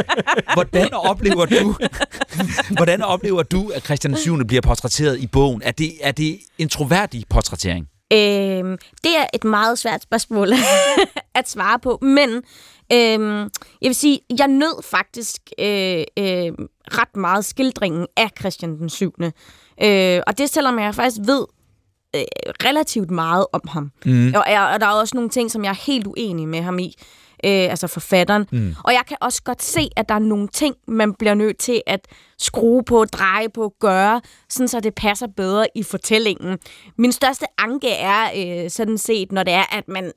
Hvordan 0.54 0.94
oplever 0.94 1.46
du, 1.46 1.76
hvordan 2.70 3.02
oplever 3.02 3.42
du, 3.42 3.68
at 3.74 3.84
Christian 3.84 4.16
7. 4.16 4.44
bliver 4.44 4.60
portrætteret 4.60 5.18
i 5.18 5.26
bogen? 5.26 5.62
Er 5.64 5.70
det, 5.70 5.92
er 6.00 6.12
det 6.12 6.38
en 6.58 6.68
troværdig 6.68 7.24
portrættering? 7.30 7.88
Øhm, 8.12 8.78
det 9.04 9.16
er 9.16 9.26
et 9.34 9.44
meget 9.44 9.78
svært 9.78 10.02
spørgsmål 10.02 10.48
at 11.34 11.50
svare 11.50 11.78
på, 11.78 11.98
men 12.02 12.30
øhm, 12.92 13.40
jeg 13.82 13.88
vil 13.88 13.94
sige, 13.94 14.20
jeg 14.38 14.48
nød 14.48 14.82
faktisk 14.82 15.42
øh, 15.58 16.04
øh, 16.18 16.52
ret 16.98 17.16
meget 17.16 17.44
skildringen 17.44 18.06
af 18.16 18.30
Christian 18.40 18.78
den 18.78 18.88
7. 18.88 19.14
Øh, 19.82 20.20
og 20.26 20.38
det 20.38 20.50
selvom 20.50 20.78
jeg 20.78 20.94
faktisk 20.94 21.20
ved 21.26 21.46
øh, 22.16 22.22
relativt 22.64 23.10
meget 23.10 23.46
om 23.52 23.60
ham. 23.68 23.92
Mm. 24.04 24.34
Og, 24.34 24.40
og 24.40 24.80
der 24.80 24.86
er 24.86 25.00
også 25.00 25.16
nogle 25.16 25.30
ting, 25.30 25.50
som 25.50 25.64
jeg 25.64 25.70
er 25.70 25.84
helt 25.86 26.06
uenig 26.06 26.48
med 26.48 26.62
ham 26.62 26.78
i. 26.78 26.94
Øh, 27.44 27.70
altså 27.70 27.86
forfatteren. 27.86 28.46
Mm. 28.52 28.74
Og 28.84 28.92
jeg 28.92 29.02
kan 29.08 29.16
også 29.20 29.42
godt 29.42 29.62
se, 29.62 29.88
at 29.96 30.08
der 30.08 30.14
er 30.14 30.18
nogle 30.18 30.48
ting, 30.48 30.74
man 30.88 31.14
bliver 31.14 31.34
nødt 31.34 31.58
til 31.58 31.82
at 31.86 32.00
skrue 32.38 32.82
på, 32.84 33.04
dreje 33.04 33.48
på, 33.48 33.74
gøre, 33.80 34.20
sådan 34.48 34.68
så 34.68 34.80
det 34.80 34.94
passer 34.94 35.26
bedre 35.36 35.66
i 35.74 35.82
fortællingen. 35.82 36.58
Min 36.98 37.12
største 37.12 37.46
anke 37.58 37.90
er 37.90 38.30
øh, 38.36 38.70
sådan 38.70 38.98
set, 38.98 39.32
når 39.32 39.42
det 39.42 39.52
er, 39.52 39.76
at 39.76 39.88
man 39.88 40.12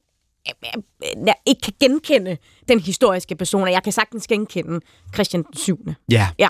øh, 0.47 1.33
ikke 1.45 1.61
kan 1.61 1.73
genkende 1.79 2.37
den 2.67 2.79
historiske 2.79 3.35
person, 3.35 3.63
og 3.63 3.71
jeg 3.71 3.83
kan 3.83 3.93
sagtens 3.93 4.27
genkende 4.27 4.79
Christian 5.13 5.43
den 5.43 5.57
7. 5.57 5.79
Ja. 6.11 6.27
ja. 6.39 6.47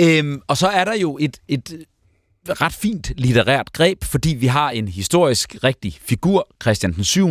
Øhm, 0.00 0.40
og 0.48 0.56
så 0.56 0.68
er 0.68 0.84
der 0.84 0.94
jo 0.94 1.18
et, 1.20 1.40
et 1.48 1.86
ret 2.48 2.72
fint 2.72 3.12
litterært 3.16 3.72
greb, 3.72 4.04
fordi 4.04 4.34
vi 4.34 4.46
har 4.46 4.70
en 4.70 4.88
historisk 4.88 5.56
rigtig 5.64 5.98
figur, 6.02 6.48
Christian 6.62 6.92
den 6.92 7.04
7., 7.04 7.28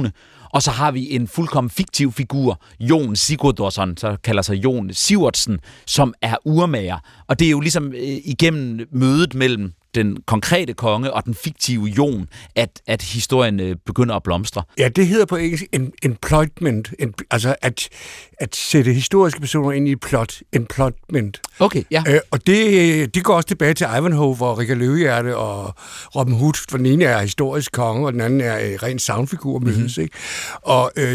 og 0.54 0.62
så 0.62 0.72
har 0.72 0.91
vi 0.91 1.15
en 1.15 1.28
fuldkommen 1.28 1.69
fiktiv 1.69 2.12
figur, 2.12 2.62
Jon 2.80 3.15
Sigurdsson, 3.15 3.98
så 3.98 4.17
kalder 4.24 4.41
sig 4.41 4.56
Jon 4.56 4.93
Sivertsen, 4.93 5.60
som 5.86 6.13
er 6.22 6.36
urmager. 6.45 6.98
Og 7.28 7.39
det 7.39 7.45
er 7.45 7.52
jo 7.52 7.60
ligesom 7.60 7.93
øh, 7.93 8.17
igennem 8.26 8.88
mødet 8.91 9.34
mellem 9.36 9.74
den 9.95 10.17
konkrete 10.25 10.73
konge 10.73 11.13
og 11.13 11.25
den 11.25 11.36
fiktive 11.36 11.86
Jon, 11.86 12.28
at, 12.56 12.82
at 12.88 13.02
historien 13.02 13.60
øh, 13.60 13.75
begynder 13.86 14.15
at 14.15 14.23
blomstre. 14.23 14.63
Ja, 14.78 14.88
det 14.88 15.08
hedder 15.08 15.25
på 15.25 15.36
engelsk 15.36 15.63
en, 15.71 15.93
employment, 16.04 16.93
en, 16.99 17.13
altså 17.32 17.56
at, 17.62 17.89
at 18.38 18.56
sætte 18.56 18.93
historiske 18.93 19.39
personer 19.39 19.71
ind 19.71 19.88
i 19.88 19.91
et 19.91 19.99
plot, 19.99 20.34
employment. 20.54 21.41
Okay, 21.60 21.84
ja. 21.91 22.04
Øh, 22.08 22.19
og 22.32 22.47
det, 22.47 23.15
det 23.15 23.23
går 23.23 23.34
også 23.34 23.47
tilbage 23.47 23.73
til 23.73 23.88
Ivanhoe, 23.97 24.36
hvor 24.36 24.60
Rikard 24.60 24.78
Løvehjerte 24.78 25.38
og 25.38 25.73
Robin 26.15 26.36
Hood, 26.36 26.54
for 26.69 26.78
den 26.78 26.86
ene 26.86 27.06
er 27.06 27.21
historisk 27.21 27.71
konge, 27.71 28.06
og 28.08 28.13
den 28.13 28.21
anden 28.21 28.41
er 28.41 28.60
øh, 28.60 28.84
ren 28.84 28.99
soundfigur 28.99 29.60
mødes, 29.60 29.78
mm-hmm. 29.78 30.02
ikke? 30.02 30.17
Og 30.62 30.91
øh, 30.95 31.06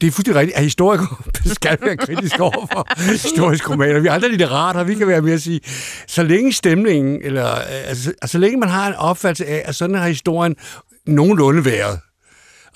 det 0.00 0.06
er 0.06 0.10
fuldstændig 0.10 0.34
rigtigt, 0.34 0.56
at 0.56 0.62
historikere 0.62 1.16
skal 1.54 1.78
være 1.82 1.96
kritiske 1.96 2.42
over 2.42 2.66
for 2.72 2.86
historiske 3.12 3.70
romaner. 3.72 4.00
Vi 4.00 4.08
er 4.08 4.12
aldrig 4.12 4.46
og 4.76 4.88
vi 4.88 4.94
kan 4.94 5.08
være 5.08 5.22
med 5.22 5.32
at 5.32 5.42
sige, 5.42 5.60
så 6.06 6.22
længe 6.22 6.52
stemningen, 6.52 7.22
eller 7.22 7.54
øh, 7.54 7.88
altså, 7.88 8.12
altså, 8.22 8.32
så 8.32 8.38
længe 8.38 8.56
man 8.56 8.68
har 8.68 8.88
en 8.88 8.94
opfattelse 8.94 9.46
af, 9.46 9.62
at 9.64 9.74
sådan 9.74 9.96
har 9.96 10.08
historien 10.08 10.56
nogenlunde 11.06 11.64
været. 11.64 12.00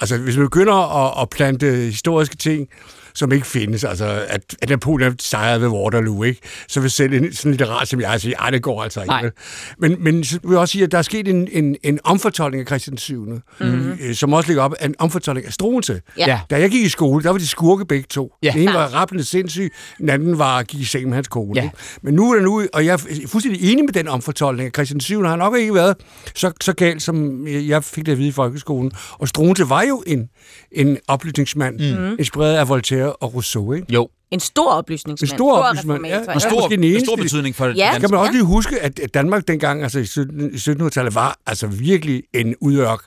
Altså, 0.00 0.18
hvis 0.18 0.36
man 0.36 0.46
begynder 0.46 1.06
at, 1.06 1.22
at 1.22 1.30
plante 1.30 1.66
historiske 1.66 2.36
ting, 2.36 2.68
som 3.14 3.32
ikke 3.32 3.46
findes, 3.46 3.84
altså 3.84 4.24
at, 4.28 4.42
at 4.62 4.68
Napoleon 4.68 5.18
sejrede 5.18 5.60
ved 5.60 5.68
Waterloo, 5.68 6.22
ikke? 6.22 6.40
så 6.68 6.80
vil 6.80 6.90
selv 6.90 7.12
en, 7.12 7.32
sådan 7.32 7.52
litterat 7.52 7.88
som 7.88 8.00
jeg 8.00 8.20
sige, 8.20 8.42
at 8.46 8.52
det 8.52 8.62
går 8.62 8.82
altså 8.82 9.00
ikke. 9.00 9.10
Nej. 9.10 9.30
Men, 9.78 9.96
men 10.04 10.24
så 10.24 10.38
vil 10.42 10.50
jeg 10.50 10.58
også 10.58 10.72
sige, 10.72 10.84
at 10.84 10.92
der 10.92 10.98
er 10.98 11.02
sket 11.02 11.28
en, 11.28 11.48
en, 11.52 11.76
en 11.82 11.98
omfortolkning 12.04 12.60
af 12.60 12.66
Christian 12.66 12.96
7., 12.96 13.24
mm-hmm. 13.60 14.14
som 14.14 14.32
også 14.32 14.48
ligger 14.48 14.62
op 14.62 14.74
af 14.80 14.86
en 14.86 14.94
omfortolkning 14.98 15.46
af 15.46 15.52
Struense. 15.52 16.00
Ja. 16.16 16.40
Da 16.50 16.60
jeg 16.60 16.70
gik 16.70 16.84
i 16.84 16.88
skole, 16.88 17.24
der 17.24 17.30
var 17.30 17.38
de 17.38 17.46
skurke 17.46 17.84
begge 17.84 18.06
to. 18.10 18.34
Ja. 18.42 18.50
Den 18.52 18.62
ene 18.62 18.72
var 18.72 18.86
rappelende 18.86 19.24
sindssyg, 19.24 19.72
den 19.98 20.08
anden 20.08 20.38
var 20.38 20.62
gik 20.62 20.80
i 20.80 20.84
seng 20.84 21.06
med 21.06 21.14
hans 21.14 21.28
kone. 21.28 21.60
Ja. 21.62 21.70
Men 22.02 22.14
nu 22.14 22.30
er 22.30 22.34
det 22.34 22.44
nu, 22.44 22.62
og 22.72 22.86
jeg 22.86 22.92
er 22.92 23.26
fuldstændig 23.26 23.72
enig 23.72 23.84
med 23.84 23.92
den 23.92 24.08
omfortolkning, 24.08 24.66
at 24.66 24.74
Christian 24.74 25.00
7. 25.00 25.22
har 25.22 25.36
nok 25.36 25.56
ikke 25.58 25.74
været 25.74 25.96
så, 26.34 26.52
så 26.60 26.72
galt, 26.72 27.02
som 27.02 27.46
jeg 27.46 27.84
fik 27.84 28.06
det 28.06 28.12
at 28.12 28.18
vide 28.18 28.28
i 28.28 28.32
folkeskolen. 28.32 28.92
Og 29.12 29.28
Struense 29.28 29.68
var 29.68 29.82
jo 29.82 30.02
en, 30.06 30.28
en 30.72 30.98
oplysningsmand, 31.08 31.98
mm. 31.98 32.16
inspireret 32.18 32.56
af 32.56 32.68
Voltaire 32.68 32.99
og 33.06 33.34
Rousseau. 33.34 33.72
Ikke? 33.72 33.86
Jo. 33.92 34.08
En 34.30 34.40
stor 34.40 34.70
oplysningsmand. 34.72 35.30
En 35.32 35.36
stor 35.36 35.56
oplysningsmand, 35.58 36.06
ja. 36.06 36.34
Og 36.34 36.40
stor, 36.40 36.68
den 36.68 36.84
eneste. 36.84 37.06
stor 37.06 37.16
betydning 37.16 37.54
for 37.54 37.66
Ja. 37.66 37.92
Skal 37.96 38.10
man 38.10 38.18
også 38.20 38.28
Ja. 38.32 38.36
lige 38.36 38.44
huske, 38.44 38.80
at 38.80 39.00
Danmark 39.14 39.48
dengang, 39.48 39.82
altså 39.82 39.98
i 39.98 40.04
17 40.04 40.54
i 40.54 40.56
1700-tallet, 40.56 41.14
var 41.14 41.36
altså 41.46 41.66
virkelig 41.66 42.22
en 42.34 42.54
udørk, 42.60 43.00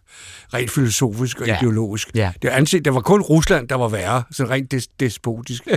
rent 0.54 0.72
filosofisk 0.72 1.42
og 1.42 1.48
Ja. 1.48 1.54
ja. 1.54 1.60
ideologisk. 1.60 2.12
Ja. 2.16 2.32
Det, 2.42 2.50
var 2.50 2.56
anset, 2.58 2.86
der 2.86 2.92
var 2.92 3.02
kun 3.02 3.22
Rusland, 3.22 3.68
der 3.68 3.76
var 3.76 3.88
værre, 3.88 4.24
sådan 4.32 4.50
rent 4.50 4.72
des, 4.72 4.88
despotisk. 4.88 5.68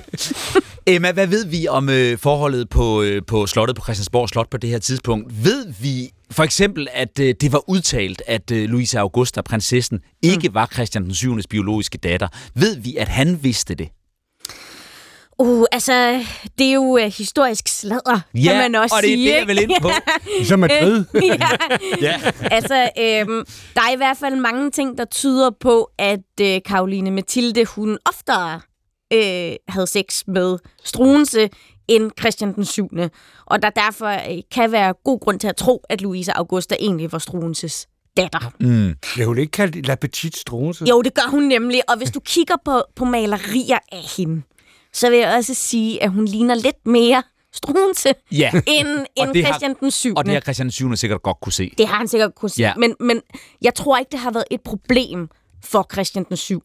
Emma, 0.86 1.12
hvad 1.12 1.26
ved 1.26 1.46
vi 1.46 1.68
om 1.68 1.88
øh, 1.88 2.18
forholdet 2.18 2.68
på, 2.70 3.02
øh, 3.02 3.22
på 3.26 3.46
slottet 3.46 3.76
på 3.76 3.82
Christiansborg 3.84 4.28
Slot 4.28 4.50
på 4.50 4.56
det 4.56 4.70
her 4.70 4.78
tidspunkt? 4.78 5.44
Ved 5.44 5.66
vi 5.80 6.10
for 6.30 6.42
eksempel, 6.42 6.88
at 6.92 7.18
øh, 7.20 7.34
det 7.40 7.52
var 7.52 7.70
udtalt, 7.70 8.22
at 8.26 8.50
øh, 8.50 8.68
Louise 8.68 8.98
Augusta, 8.98 9.42
prinsessen, 9.42 10.00
ikke 10.22 10.54
var 10.54 10.68
Christian 10.72 11.04
den 11.04 11.14
7. 11.14 11.38
biologiske 11.50 11.98
datter? 11.98 12.28
Ved 12.54 12.76
vi, 12.76 12.96
at 12.96 13.08
han 13.08 13.38
vidste 13.42 13.74
det? 13.74 13.88
Uh, 15.38 15.64
altså, 15.72 16.24
det 16.58 16.66
er 16.66 16.72
jo 16.72 16.82
uh, 16.82 17.02
historisk 17.02 17.68
sladder, 17.68 18.20
kan 18.44 18.56
man 18.56 18.74
også 18.74 18.96
og 18.96 19.02
det 19.02 19.12
er 19.12 19.16
sige. 19.16 19.32
det, 19.32 19.38
jeg 19.38 19.46
vil 19.46 19.62
ind 19.62 19.72
på. 19.82 19.90
Ligesom 20.38 20.58
Madrid. 20.58 21.04
ja. 21.14 21.36
ja. 22.00 22.20
altså, 22.40 22.90
øhm, 22.98 23.44
der 23.74 23.80
er 23.80 23.92
i 23.92 23.96
hvert 23.96 24.16
fald 24.16 24.36
mange 24.36 24.70
ting, 24.70 24.98
der 24.98 25.04
tyder 25.04 25.50
på, 25.60 25.90
at 25.98 26.40
øh, 26.40 26.60
Karoline 26.66 27.10
Mathilde, 27.10 27.64
hun 27.64 27.98
oftere 28.04 28.60
øh, 29.12 29.52
havde 29.68 29.86
sex 29.86 30.22
med 30.26 30.58
Struense 30.84 31.48
end 31.88 32.10
Christian 32.20 32.54
den 32.54 32.64
7. 32.64 32.88
Og 33.46 33.62
der 33.62 33.70
derfor 33.70 34.06
øh, 34.06 34.42
kan 34.52 34.72
være 34.72 34.94
god 35.04 35.20
grund 35.20 35.40
til 35.40 35.48
at 35.48 35.56
tro, 35.56 35.84
at 35.88 36.00
Louise 36.00 36.36
Augusta 36.36 36.76
egentlig 36.80 37.12
var 37.12 37.18
Struenses 37.18 37.88
datter. 38.16 38.52
Mm. 38.60 38.94
Blev 39.14 39.26
hun 39.26 39.38
ikke 39.38 39.50
kaldt 39.50 39.86
La 39.86 39.94
Petite 39.94 40.40
Struense? 40.40 40.84
Jo, 40.84 41.02
det 41.02 41.14
gør 41.14 41.30
hun 41.30 41.42
nemlig. 41.42 41.90
Og 41.90 41.96
hvis 41.96 42.10
du 42.10 42.20
kigger 42.20 42.54
på, 42.64 42.82
på 42.96 43.04
malerier 43.04 43.78
af 43.92 44.02
hende, 44.16 44.42
så 44.96 45.10
vil 45.10 45.18
jeg 45.18 45.34
også 45.36 45.54
sige, 45.54 46.02
at 46.02 46.10
hun 46.10 46.24
ligner 46.24 46.54
lidt 46.54 46.86
mere 46.86 47.22
Struense 47.52 48.08
Ja. 48.32 48.50
end, 48.66 48.88
end 49.16 49.32
det 49.34 49.44
har- 49.44 49.52
Christian 49.52 49.74
den 49.80 49.90
7. 49.90 50.14
Og 50.16 50.24
det 50.24 50.34
har 50.34 50.40
Christian 50.40 50.66
den 50.66 50.72
7. 50.72 50.96
sikkert 50.96 51.22
godt 51.22 51.36
kunne 51.42 51.52
se. 51.52 51.74
Det 51.78 51.88
har 51.88 51.96
han 51.96 52.08
sikkert 52.08 52.34
kunne 52.34 52.48
sige. 52.48 52.66
Ja. 52.66 52.74
Men, 52.76 52.94
men 53.00 53.20
jeg 53.62 53.74
tror 53.74 53.98
ikke, 53.98 54.08
det 54.12 54.20
har 54.20 54.30
været 54.30 54.44
et 54.50 54.60
problem 54.60 55.28
for 55.64 55.86
Christian 55.92 56.24
den 56.28 56.36
7. 56.36 56.62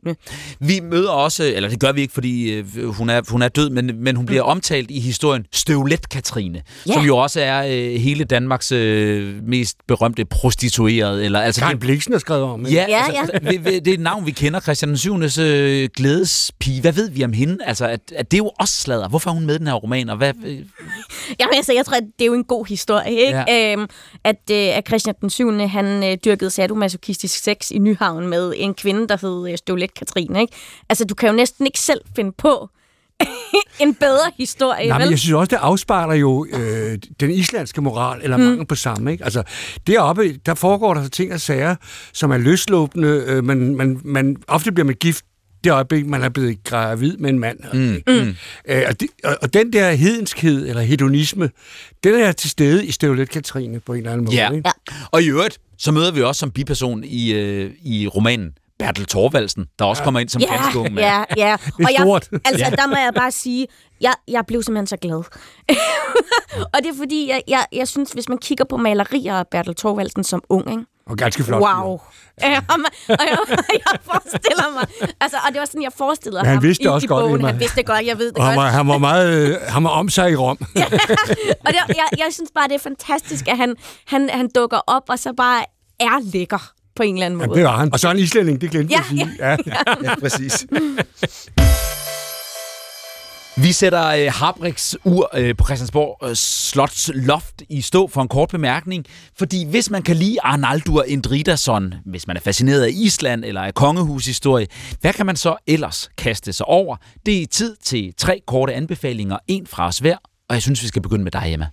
Vi 0.60 0.80
møder 0.84 1.10
også, 1.10 1.44
eller 1.44 1.70
det 1.70 1.80
gør 1.80 1.92
vi 1.92 2.02
ikke, 2.02 2.14
fordi 2.14 2.52
øh, 2.52 2.88
hun, 2.88 3.10
er, 3.10 3.22
hun 3.30 3.42
er 3.42 3.48
død, 3.48 3.70
men, 3.70 3.92
men 4.04 4.16
hun 4.16 4.26
bliver 4.26 4.42
omtalt 4.44 4.92
i 4.92 5.00
historien 5.00 5.46
Støvlet 5.54 6.10
Katrine, 6.10 6.62
Ja. 6.88 6.94
som 6.94 7.04
jo 7.06 7.18
også 7.18 7.42
er 7.42 7.66
øh, 7.68 8.00
hele 8.02 8.24
Danmarks 8.24 8.72
øh, 8.72 9.44
mest 9.44 9.78
berømte 9.88 10.26
prostituerede. 10.26 11.26
Eller, 11.26 11.40
altså, 11.42 11.62
Karen 11.62 11.72
det, 11.74 11.80
Bliksen 11.80 12.14
har 12.14 12.20
skrevet 12.20 12.44
om. 12.44 12.66
ikke? 12.66 12.80
ja, 12.82 12.86
Ja, 12.90 13.04
altså, 13.22 13.40
vi- 13.50 13.58
vi- 13.58 13.80
det 13.80 13.88
er 13.88 13.94
et 13.94 14.00
navn, 14.00 14.26
vi 14.26 14.32
kender, 14.32 14.60
Christian 14.60 14.90
den 14.90 14.98
7. 14.98 15.16
Øh, 15.40 15.90
glædespige. 15.98 16.82
Hvad 16.82 16.92
ved 16.94 17.10
vi 17.10 17.24
om 17.24 17.34
hende? 17.34 17.58
Altså, 17.66 17.86
at, 17.88 18.00
at 18.16 18.32
det 18.32 18.38
er 18.38 18.44
jo 18.44 18.52
også 18.60 18.74
sladder. 18.74 19.10
Hvorfor 19.10 19.30
er 19.30 19.34
hun 19.34 19.46
med 19.46 19.56
i 19.56 19.58
den 19.58 19.68
her 19.68 19.74
roman? 19.74 20.10
Og 20.10 20.18
hvad, 20.18 20.34
øh, 20.46 20.54
Jamen, 21.40 21.54
altså, 21.56 21.74
jeg 21.74 21.86
tror, 21.86 21.96
at 21.98 22.04
det 22.20 22.22
er 22.22 22.26
jo 22.26 22.34
en 22.34 22.44
god 22.44 22.66
historie, 22.66 23.12
ikke? 23.12 23.44
Ja. 23.48 23.74
Øhm, 23.74 23.88
at, 24.24 24.36
øh, 24.52 24.78
at 24.78 24.88
Christian 24.88 25.16
den 25.22 25.30
7. 25.30 25.52
han 25.60 26.04
øh, 26.04 26.18
dyrkede 26.26 26.50
sadomasochistisk 26.50 27.44
sex 27.44 27.72
i 27.72 27.80
Nyhavn 27.80 28.28
med 28.28 28.54
en 28.58 28.74
kvinde, 28.82 29.08
der 29.08 29.18
hed 29.22 29.52
øh, 29.52 29.58
Støvlet 29.58 29.94
Katrine, 29.94 30.42
ikke? 30.42 30.54
Altså, 30.90 31.06
du 31.06 31.16
kan 31.16 31.30
jo 31.30 31.36
næsten 31.36 31.66
ikke 31.66 31.80
selv 31.80 32.02
finde 32.16 32.32
på 32.38 32.70
en 33.82 33.94
bedre 33.96 34.32
historie, 34.38 34.88
Nej, 34.88 34.98
vel? 34.98 35.06
men 35.06 35.12
jeg 35.12 35.20
synes 35.20 35.34
også, 35.34 35.50
det 35.50 35.56
afspejler 35.56 36.14
jo 36.14 36.46
øh, 36.54 36.98
den 37.20 37.32
islandske 37.32 37.82
moral, 37.82 38.20
eller 38.24 38.38
Mm. 38.38 38.44
mangel 38.44 38.66
på 38.66 38.76
samme. 38.76 39.12
Ikke? 39.12 39.24
Altså, 39.24 39.44
deroppe, 39.88 40.38
der 40.46 40.54
foregår 40.54 40.94
der 40.94 41.04
så 41.04 41.10
ting 41.10 41.34
og 41.34 41.42
sager, 41.42 41.76
som 42.14 42.32
er 42.32 42.38
løslåbende. 42.38 43.24
Øh, 43.28 43.44
man, 43.44 43.76
man, 43.76 44.00
man, 44.04 44.36
ofte 44.48 44.72
bliver 44.72 44.86
man 44.86 44.96
gift 44.96 45.26
det 45.64 45.72
øjeblik, 45.72 46.06
man 46.06 46.22
er 46.24 46.30
blevet 46.30 46.64
gravid 46.64 47.18
med 47.18 47.30
en 47.30 47.40
mand. 47.40 47.60
Mm. 47.74 48.02
Mm. 48.14 48.36
Øh, 48.68 48.84
og, 48.88 49.00
det, 49.00 49.08
og, 49.24 49.38
og 49.42 49.54
den 49.54 49.74
der 49.74 49.92
hedenskhed, 49.92 50.68
eller 50.70 50.82
hedonisme, 50.82 51.50
den 52.04 52.16
er 52.16 52.32
til 52.32 52.50
stede 52.50 52.86
i 52.86 52.92
Støvlet 52.92 53.30
Katrine 53.30 53.80
på 53.80 53.94
en 53.94 53.98
eller 53.98 54.12
anden 54.12 54.26
måde. 54.26 54.36
Ja. 54.38 54.52
Ikke? 54.52 54.70
Og 55.12 55.22
i 55.24 55.28
øvrigt, 55.30 55.58
så 55.78 55.92
møder 55.92 56.12
vi 56.12 56.22
også 56.22 56.40
som 56.40 56.52
biperson 56.52 57.04
i, 57.04 57.34
øh, 57.34 57.72
i 57.84 58.08
romanen 58.08 58.52
Bertel 58.86 59.06
Thorvaldsen, 59.06 59.66
der 59.80 59.86
også 59.86 60.04
kommer 60.04 60.20
ind 60.20 60.30
som 60.30 60.42
ja, 60.42 60.56
ganske 60.56 60.80
ung 60.80 60.94
mand. 60.94 61.06
ja, 61.08 61.24
ja. 61.38 61.58
Det 61.78 61.84
er 61.84 61.84
og 61.84 61.90
stort. 62.00 62.28
Jeg, 62.32 62.40
altså, 62.46 62.76
der 62.76 62.88
må 62.88 62.96
jeg 62.96 63.12
bare 63.16 63.32
sige, 63.32 63.68
jeg, 64.02 64.14
jeg 64.28 64.44
blev 64.48 64.64
simpelthen 64.64 64.88
så 64.88 64.98
glad. 64.98 65.24
og 66.74 66.78
det 66.84 66.88
er 66.88 66.98
fordi, 66.98 67.30
jeg, 67.30 67.42
jeg, 67.48 67.66
jeg 67.72 67.88
synes, 67.88 68.12
hvis 68.12 68.30
man 68.30 68.38
kigger 68.38 68.66
på 68.66 68.78
malerier 68.78 69.36
af 69.36 69.48
Bertel 69.52 69.76
Thorvaldsen 69.76 70.24
som 70.24 70.42
ung, 70.50 70.72
ikke? 70.72 70.86
Og 71.10 71.18
ganske 71.18 71.44
flot. 71.44 71.62
Wow. 71.62 72.00
Ja, 72.42 72.62
og, 72.70 72.80
man, 72.80 73.18
og 73.20 73.26
jeg, 73.30 73.38
jeg 73.74 74.00
forestiller 74.04 74.74
mig, 74.74 75.12
altså, 75.22 75.38
og 75.48 75.54
det 75.54 75.60
var 75.60 75.66
sådan, 75.66 75.82
jeg 75.84 75.92
forestillede 75.98 76.42
Men 76.42 76.46
han 76.46 76.56
ham 76.56 76.64
vidste 76.64 76.84
i, 76.84 76.86
det 76.86 76.94
også 76.94 77.06
i 77.06 77.08
godt, 77.08 77.24
bogen. 77.24 77.36
Emma. 77.36 77.48
Han 77.48 77.60
vidste 77.60 77.76
det 77.76 77.86
godt, 77.86 78.06
jeg 78.06 78.18
ved 78.18 78.28
det 78.30 78.38
Og 78.38 78.46
han 78.46 78.56
godt. 78.56 78.66
var, 78.66 78.72
han 78.72 78.88
var 78.88 78.98
meget 78.98 79.50
øh, 79.50 79.58
han 79.68 79.84
var 79.84 79.90
om 79.90 80.10
sig 80.10 80.32
i 80.32 80.36
Rom. 80.36 80.58
Og 81.66 81.72
det, 81.74 81.80
jeg, 81.88 82.08
jeg 82.18 82.28
synes 82.32 82.50
bare, 82.56 82.68
det 82.68 82.76
er 82.76 82.80
fantastisk, 82.80 83.48
at 83.48 83.58
han, 83.58 83.76
han, 84.08 84.30
han 84.30 84.50
dukker 84.56 84.78
op, 84.88 85.04
og 85.10 85.20
så 85.20 85.34
bare 85.38 85.66
er 86.00 86.32
lækker 86.34 86.72
på 86.96 87.04
en 87.04 87.14
eller 87.16 87.26
anden 87.26 87.40
Ja, 87.42 87.48
måde. 87.48 87.58
det 87.60 87.66
var 87.66 87.78
han. 87.78 87.94
Og 87.94 88.00
så 88.00 88.08
er 88.08 88.12
han 88.12 88.20
islænding, 88.20 88.62
det 88.62 88.72
glemte 88.72 88.94
Ja, 88.94 88.98
jeg 88.98 89.06
at 89.06 89.10
sige. 89.10 89.30
Ja. 89.40 89.58
ja, 90.04 90.16
præcis. 90.20 90.66
Vi 93.56 93.72
sætter 93.72 94.08
øh, 94.08 94.32
Harbriks 94.34 94.98
ur 95.06 95.30
øh, 95.36 95.56
på 95.58 95.64
Christiansborg 95.66 96.30
øh, 96.30 96.36
Slots 96.36 97.12
loft 97.14 97.62
i 97.70 97.82
stå 97.82 98.08
for 98.08 98.22
en 98.22 98.28
kort 98.28 98.50
bemærkning, 98.50 99.06
fordi 99.38 99.66
hvis 99.70 99.90
man 99.90 100.02
kan 100.04 100.16
lide 100.16 100.38
Arnaldur 100.44 101.04
Indridason, 101.04 101.94
hvis 102.06 102.28
man 102.28 102.38
er 102.38 102.42
fascineret 102.42 102.84
af 102.84 102.90
Island 102.94 103.46
eller 103.46 103.62
af 103.62 103.74
kongehushistorie, 103.74 104.68
hvad 105.02 105.14
kan 105.14 105.26
man 105.26 105.36
så 105.36 105.56
ellers 105.68 106.10
kaste 106.18 106.54
sig 106.54 106.66
over? 106.66 106.96
Det 107.26 107.42
er 107.42 107.48
tid 107.48 107.76
til 107.84 108.14
tre 108.18 108.42
korte 108.48 108.74
anbefalinger, 108.74 109.38
en 109.48 109.68
fra 109.68 109.88
os 109.88 109.98
hver, 109.98 110.18
og 110.50 110.54
jeg 110.56 110.62
synes, 110.62 110.84
vi 110.84 110.88
skal 110.88 111.02
begynde 111.02 111.24
med 111.24 111.32
dig, 111.32 111.44
Emma. 111.54 111.68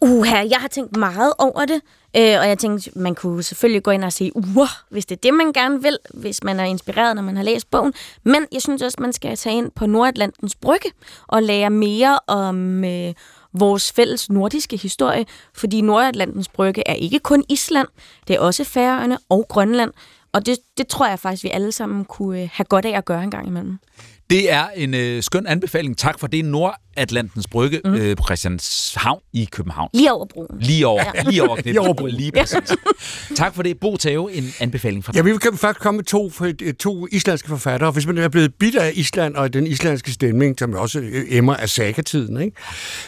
Uha, 0.00 0.36
jeg 0.50 0.58
har 0.58 0.68
tænkt 0.68 0.96
meget 0.96 1.32
over 1.38 1.64
det, 1.64 1.80
øh, 2.16 2.40
og 2.40 2.48
jeg 2.48 2.58
tænkte, 2.58 2.90
man 2.96 3.14
kunne 3.14 3.42
selvfølgelig 3.42 3.82
gå 3.82 3.90
ind 3.90 4.04
og 4.04 4.12
se 4.12 4.30
uger, 4.34 4.84
hvis 4.90 5.06
det 5.06 5.16
er 5.16 5.20
det, 5.20 5.34
man 5.34 5.52
gerne 5.52 5.82
vil, 5.82 5.98
hvis 6.14 6.44
man 6.44 6.60
er 6.60 6.64
inspireret, 6.64 7.16
når 7.16 7.22
man 7.22 7.36
har 7.36 7.44
læst 7.44 7.70
bogen. 7.70 7.92
Men 8.24 8.46
jeg 8.52 8.62
synes 8.62 8.82
også, 8.82 8.96
man 9.00 9.12
skal 9.12 9.36
tage 9.36 9.56
ind 9.56 9.70
på 9.70 9.86
Nordatlantens 9.86 10.54
Brygge 10.54 10.90
og 11.26 11.42
lære 11.42 11.70
mere 11.70 12.18
om 12.26 12.84
øh, 12.84 13.14
vores 13.52 13.92
fælles 13.92 14.30
nordiske 14.30 14.76
historie, 14.76 15.26
fordi 15.54 15.80
Nordatlantens 15.80 16.48
Brygge 16.48 16.82
er 16.86 16.94
ikke 16.94 17.18
kun 17.18 17.44
Island, 17.48 17.88
det 18.28 18.36
er 18.36 18.40
også 18.40 18.64
Færøerne 18.64 19.18
og 19.28 19.46
Grønland. 19.48 19.92
Og 20.32 20.46
det, 20.46 20.58
det 20.78 20.86
tror 20.88 21.08
jeg 21.08 21.18
faktisk, 21.18 21.44
vi 21.44 21.48
alle 21.48 21.72
sammen 21.72 22.04
kunne 22.04 22.42
øh, 22.42 22.48
have 22.52 22.64
godt 22.64 22.84
af 22.84 22.98
at 22.98 23.04
gøre 23.04 23.22
en 23.22 23.30
gang 23.30 23.46
imellem. 23.46 23.78
Det 24.30 24.52
er 24.52 24.66
en 24.76 24.94
øh, 24.94 25.22
skøn 25.22 25.46
anbefaling. 25.46 25.98
Tak 25.98 26.18
for 26.18 26.26
det. 26.26 26.44
Nordatlantens 26.44 27.46
Brygge 27.46 27.80
mm. 27.84 27.94
øh, 27.94 28.16
på 28.16 28.24
Christianshavn 28.24 29.20
i 29.32 29.48
København. 29.52 29.90
Lige 29.94 30.12
over 30.12 30.26
broen. 30.26 30.60
Lige 30.60 30.86
over, 30.86 31.04
ja. 31.14 31.22
lige 31.22 31.42
over, 31.42 31.56
lige 31.64 31.80
over 31.80 31.94
broen. 31.94 32.10
Lige 32.10 32.32
præcis. 32.32 32.76
tak 33.36 33.54
for 33.54 33.62
det. 33.62 33.80
Bo 33.80 33.96
Tave, 33.96 34.32
en 34.32 34.44
anbefaling 34.60 35.04
fra 35.04 35.12
dig. 35.12 35.18
Ja, 35.18 35.22
vi 35.22 35.38
kan 35.38 35.56
faktisk 35.56 35.82
komme 35.82 35.98
med 35.98 36.04
to, 36.04 36.30
to 36.72 37.06
islandske 37.12 37.48
forfattere. 37.48 37.90
Hvis 37.90 38.06
man 38.06 38.18
er 38.18 38.28
blevet 38.28 38.54
bidt 38.54 38.76
af 38.76 38.92
Island 38.94 39.36
og 39.36 39.52
den 39.52 39.66
islandske 39.66 40.12
stemning, 40.12 40.58
som 40.58 40.74
også 40.74 41.00
øh, 41.00 41.24
emmer 41.28 41.54
af 41.54 41.68
sagatiden, 41.68 42.40
ikke? 42.40 42.56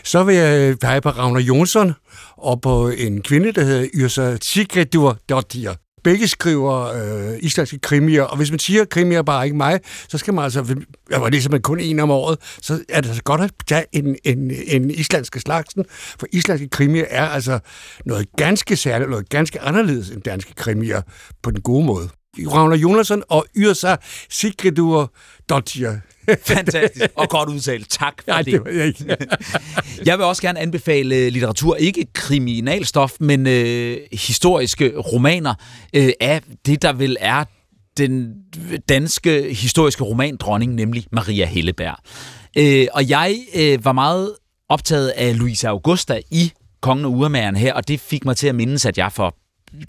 så 0.05 0.25
vil 0.25 0.35
jeg 0.35 0.79
pege 0.79 1.01
på 1.01 1.09
Ragnar 1.11 1.41
Jonsson 1.41 1.93
og 2.37 2.61
på 2.61 2.89
en 2.89 3.23
kvinde, 3.23 3.53
der 3.53 3.65
hedder 3.65 3.87
Yrsa 3.95 4.37
Sigridur 4.43 5.19
Dottir. 5.29 5.75
Begge 6.05 6.29
skriver 6.29 6.87
øh, 6.87 7.39
islandske 7.41 7.79
krimier, 7.79 8.23
og 8.23 8.37
hvis 8.37 8.51
man 8.51 8.59
siger 8.59 8.85
krimier 8.85 9.23
bare 9.23 9.45
ikke 9.45 9.57
mig, 9.57 9.81
så 10.09 10.19
skal 10.19 10.35
man 10.35 10.45
altså, 10.45 10.77
jeg 11.11 11.21
var 11.21 11.29
ligesom 11.29 11.63
kun 11.63 11.81
en 11.81 11.99
om 11.99 12.11
året, 12.11 12.39
så 12.63 12.85
er 12.89 13.01
det 13.01 13.09
altså 13.09 13.23
godt 13.23 13.41
at 13.41 13.51
tage 13.67 13.85
en, 13.93 14.17
en, 14.25 14.51
en 14.67 14.91
islandske 14.91 15.41
slagsen, 15.41 15.85
for 15.91 16.27
islandske 16.33 16.69
krimier 16.69 17.05
er 17.09 17.27
altså 17.27 17.59
noget 18.07 18.27
ganske 18.37 18.77
særligt, 18.77 19.11
noget 19.11 19.29
ganske 19.29 19.61
anderledes 19.61 20.11
end 20.11 20.23
danske 20.23 20.55
krimier 20.55 21.03
på 21.43 21.51
den 21.51 21.61
gode 21.61 21.87
måde. 21.87 22.09
Ragnar 22.39 22.77
Jonasson 22.77 23.23
og 23.29 23.47
Yrsa 23.57 23.97
Sigridur 24.31 25.13
Dottir. 25.49 25.97
Fantastisk, 26.55 27.11
og 27.15 27.29
godt 27.29 27.49
udtalt. 27.49 27.91
Tak 27.91 28.15
for 28.25 28.31
Nej, 28.31 28.43
det. 28.43 28.53
det 28.53 28.65
var 28.65 28.71
jeg, 28.71 28.87
ikke. 28.87 29.17
jeg 30.07 30.19
vil 30.19 30.27
også 30.27 30.43
gerne 30.43 30.61
anbefale 30.61 31.31
litteratur, 31.31 31.77
ikke 31.77 32.07
kriminalstof, 32.13 33.13
men 33.21 33.47
øh, 33.47 33.97
historiske 34.13 34.93
romaner 34.99 35.55
øh, 35.95 36.13
af 36.21 36.41
det, 36.67 36.83
der 36.83 36.93
vil 36.93 37.17
er 37.21 37.45
den 37.99 38.35
danske 38.89 39.55
historiske 39.55 40.05
romandronning, 40.05 40.75
nemlig 40.75 41.05
Maria 41.13 41.47
Helleberg. 41.47 41.97
Øh, 42.59 42.87
og 42.93 43.09
jeg 43.09 43.39
øh, 43.57 43.85
var 43.85 43.93
meget 43.93 44.35
optaget 44.69 45.09
af 45.09 45.39
Louise 45.39 45.69
Augusta 45.69 46.21
i 46.31 46.53
Kongen 46.83 47.05
og 47.05 47.13
Urmageren 47.13 47.57
her, 47.57 47.75
og 47.75 47.89
det 47.89 48.01
fik 48.01 48.25
mig 48.25 48.37
til 48.37 48.47
at 48.47 48.55
mindes, 48.55 48.87
at 48.87 48.99
jeg 48.99 49.13
for 49.13 49.37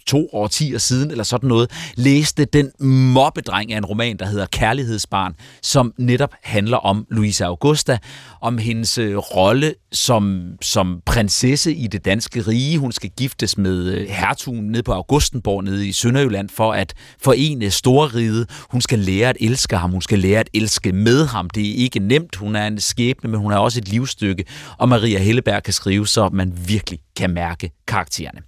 to 0.08 0.30
årtier 0.34 0.78
siden, 0.78 1.12
eller 1.12 1.24
sådan 1.24 1.48
noget, 1.48 1.72
læste 1.96 2.46
den 2.46 2.72
mobbedreng 3.14 3.74
af 3.74 3.78
en 3.78 3.86
roman, 3.86 4.18
der 4.18 4.26
hedder 4.26 4.46
Kærlighedsbarn, 4.46 5.34
som 5.62 5.94
netop 5.98 6.34
handler 6.44 6.78
om 6.78 7.06
Louise 7.10 7.46
Augusta, 7.46 7.98
om 8.42 8.58
hendes 8.58 8.98
øh, 8.98 9.18
rolle 9.18 9.74
som, 9.92 10.48
som 10.62 11.02
prinsesse 11.06 11.74
i 11.74 11.88
det 11.88 12.06
danske 12.06 12.42
rige. 12.42 12.78
Hun 12.78 12.92
skal 12.92 13.10
giftes 13.18 13.58
med 13.58 13.86
øh, 13.86 14.10
hertugen 14.10 14.72
nede 14.72 14.84
på 14.84 14.92
Augustenborg 14.94 15.64
nede 15.64 15.88
i 15.88 15.92
Sønderjylland 15.92 16.50
for 16.50 16.74
at 16.74 16.94
forene 17.24 17.72
storriget. 17.72 18.50
Hun 18.70 18.82
skal 18.82 19.00
lære 19.00 19.30
at 19.30 19.38
elske 19.40 19.78
ham, 19.78 19.92
hun 19.92 20.02
skal 20.02 20.20
lære 20.20 20.40
at 20.40 20.50
elske 20.54 20.92
med 20.92 21.26
ham. 21.26 21.50
Det 21.50 21.70
er 21.70 21.76
ikke 21.76 22.00
nemt, 22.00 22.36
hun 22.36 22.56
er 22.56 22.68
en 22.68 22.80
skæbne, 22.80 23.30
men 23.30 23.40
hun 23.40 23.52
er 23.52 23.58
også 23.58 23.80
et 23.80 23.90
livsstykke. 23.90 24.46
Og 24.78 24.90
Maria 24.90 25.20
Helleberg 25.20 25.64
kan 25.64 25.74
skrive, 25.74 26.08
så 26.08 26.30
man 26.34 26.54
virkelig 26.68 27.00
kan 27.16 27.30
mærke 27.30 27.72
karaktererne. 27.88 28.42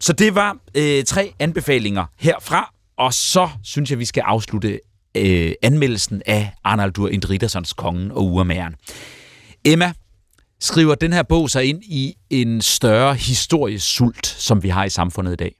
Så 0.00 0.12
det 0.12 0.34
var 0.34 0.56
øh, 0.74 1.04
tre 1.04 1.32
anbefalinger 1.38 2.04
herfra, 2.16 2.74
og 2.96 3.14
så 3.14 3.48
synes 3.62 3.90
jeg, 3.90 3.98
vi 3.98 4.04
skal 4.04 4.20
afslutte 4.20 4.80
øh, 5.14 5.52
anmeldelsen 5.62 6.22
af 6.26 6.52
Arnaldur 6.64 7.08
Indridassons 7.08 7.72
Kongen 7.72 8.12
og 8.12 8.24
Urmageren. 8.24 8.74
Emma, 9.64 9.92
skriver 10.60 10.94
den 10.94 11.12
her 11.12 11.22
bog 11.22 11.50
sig 11.50 11.64
ind 11.64 11.82
i 11.84 12.14
en 12.30 12.62
større 12.62 13.14
historiesult, 13.14 14.26
som 14.26 14.62
vi 14.62 14.68
har 14.68 14.84
i 14.84 14.88
samfundet 14.88 15.32
i 15.32 15.36
dag? 15.36 15.54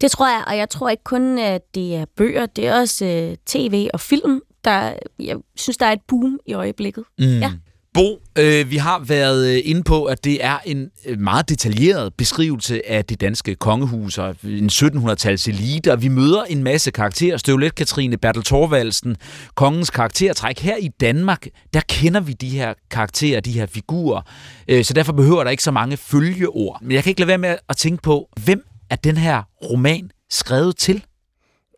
Det 0.00 0.10
tror 0.10 0.28
jeg, 0.28 0.44
og 0.46 0.56
jeg 0.56 0.70
tror 0.70 0.88
ikke 0.88 1.04
kun, 1.04 1.38
at 1.38 1.62
det 1.74 1.96
er 1.96 2.04
bøger, 2.16 2.46
det 2.46 2.66
er 2.66 2.80
også 2.80 3.04
øh, 3.04 3.36
tv 3.46 3.88
og 3.94 4.00
film, 4.00 4.40
der, 4.64 4.92
jeg 5.18 5.36
synes, 5.56 5.76
der 5.76 5.86
er 5.86 5.92
et 5.92 6.02
boom 6.08 6.38
i 6.46 6.52
øjeblikket. 6.52 7.04
Mm. 7.18 7.38
Ja. 7.38 7.52
Bo, 7.96 8.22
øh, 8.38 8.70
vi 8.70 8.76
har 8.76 8.98
været 8.98 9.56
øh, 9.56 9.62
inde 9.64 9.82
på, 9.82 10.04
at 10.04 10.24
det 10.24 10.44
er 10.44 10.58
en 10.64 10.90
øh, 11.06 11.20
meget 11.20 11.48
detaljeret 11.48 12.14
beskrivelse 12.14 12.90
af 12.90 13.04
det 13.04 13.20
danske 13.20 13.54
kongehus 13.54 14.18
og 14.18 14.36
en 14.44 14.70
1700-tals 14.72 15.48
elite, 15.48 15.92
og 15.92 16.02
vi 16.02 16.08
møder 16.08 16.44
en 16.44 16.64
masse 16.64 16.90
karakterer. 16.90 17.36
Støvlet 17.36 17.74
Katrine, 17.74 18.16
Bertel 18.16 18.44
Thorvaldsen, 18.44 19.16
kongens 19.54 19.90
karaktertræk. 19.90 20.58
Her 20.58 20.76
i 20.76 20.88
Danmark, 20.88 21.46
der 21.74 21.80
kender 21.88 22.20
vi 22.20 22.32
de 22.32 22.48
her 22.48 22.74
karakterer, 22.90 23.40
de 23.40 23.52
her 23.52 23.66
figurer, 23.66 24.22
øh, 24.68 24.84
så 24.84 24.94
derfor 24.94 25.12
behøver 25.12 25.44
der 25.44 25.50
ikke 25.50 25.62
så 25.62 25.70
mange 25.70 25.96
følgeord. 25.96 26.78
Men 26.82 26.92
jeg 26.92 27.02
kan 27.02 27.10
ikke 27.10 27.20
lade 27.20 27.28
være 27.28 27.38
med 27.38 27.56
at 27.68 27.76
tænke 27.76 28.02
på, 28.02 28.28
hvem 28.44 28.62
er 28.90 28.96
den 28.96 29.16
her 29.16 29.42
roman 29.70 30.10
skrevet 30.30 30.76
til? 30.76 31.04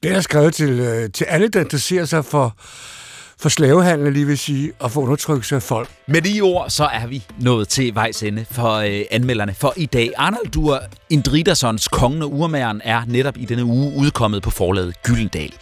Det 0.03 0.11
er 0.11 0.21
skrevet 0.21 0.55
til, 0.55 0.71
øh, 0.71 1.11
til 1.11 1.25
alle, 1.25 1.49
der 1.49 1.61
interesserer 1.61 2.05
sig 2.05 2.25
for 2.25 2.57
for 3.40 3.48
slavehandel, 3.48 4.12
lige 4.12 4.27
vil 4.27 4.38
sige, 4.38 4.72
og 4.79 4.90
for 4.90 5.01
undertrykkelse 5.01 5.57
af 5.57 5.62
folk. 5.62 5.88
Med 6.07 6.22
de 6.22 6.40
ord, 6.40 6.70
så 6.70 6.85
er 6.85 7.07
vi 7.07 7.24
nået 7.40 7.68
til 7.68 7.94
vejs 7.94 8.22
ende 8.22 8.46
for 8.51 8.74
øh, 8.74 9.01
anmelderne 9.11 9.55
for 9.55 9.72
i 9.77 9.87
dag. 9.87 10.11
Arnaldur 10.16 10.81
Indridassons 11.11 11.88
Kongen 11.88 12.22
og 12.22 12.33
Urmageren 12.33 12.81
er 12.85 13.03
netop 13.07 13.37
i 13.37 13.44
denne 13.44 13.64
uge 13.64 13.92
udkommet 13.96 14.42
på 14.42 14.51
forlaget 14.51 15.03
Gyldendal. 15.03 15.53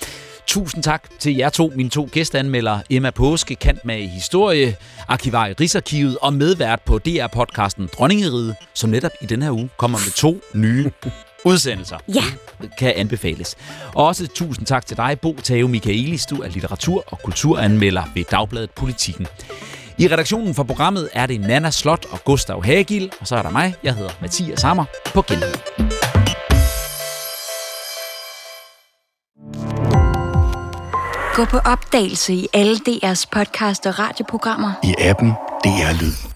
Tusind 0.46 0.82
tak 0.82 1.04
til 1.18 1.36
jer 1.36 1.48
to, 1.48 1.72
mine 1.76 1.90
to 1.90 2.08
gæsteanmeldere, 2.12 2.82
Emma 2.90 3.10
Påske, 3.10 3.54
kant 3.54 3.84
med 3.84 3.98
i 3.98 4.06
historie, 4.06 4.76
arkivar 5.08 5.46
i 5.46 5.52
Rigsarkivet 5.52 6.18
og 6.22 6.34
medvært 6.34 6.80
på 6.86 7.00
DR-podcasten 7.08 7.86
Dronningeriget, 7.86 8.54
som 8.74 8.90
netop 8.90 9.12
i 9.20 9.26
denne 9.26 9.44
her 9.44 9.52
uge 9.52 9.68
kommer 9.76 9.98
med 9.98 10.12
to 10.12 10.40
nye 10.54 10.90
udsendelser. 11.46 11.98
Ja. 12.14 12.22
Kan 12.78 12.92
anbefales. 12.96 13.56
Og 13.94 14.06
også 14.06 14.28
tusind 14.34 14.66
tak 14.66 14.86
til 14.86 14.96
dig, 14.96 15.20
Bo 15.22 15.36
Tave 15.42 15.68
Michaelis. 15.68 16.26
Du 16.26 16.36
er 16.36 16.48
litteratur- 16.48 17.04
og 17.06 17.18
kulturanmelder 17.22 18.02
ved 18.14 18.24
Dagbladet 18.30 18.70
Politikken. 18.70 19.26
I 19.98 20.08
redaktionen 20.08 20.54
for 20.54 20.62
programmet 20.62 21.08
er 21.12 21.26
det 21.26 21.40
Nana 21.40 21.70
Slot 21.70 22.06
og 22.10 22.24
Gustav 22.24 22.64
Hagil, 22.64 23.12
og 23.20 23.26
så 23.26 23.36
er 23.36 23.42
der 23.42 23.50
mig. 23.50 23.74
Jeg 23.82 23.94
hedder 23.94 24.10
Mathias 24.20 24.60
Sammer 24.60 24.84
på 25.14 25.22
genhør. 25.22 25.52
Gå 31.34 31.44
på 31.44 31.58
opdagelse 31.58 32.32
i 32.32 32.46
alle 32.52 32.76
DR's 32.88 33.24
podcast 33.32 33.86
og 33.86 33.98
radioprogrammer. 33.98 34.72
I 34.84 34.94
appen 34.98 35.30
DR 35.64 36.02
Lyd. 36.02 36.35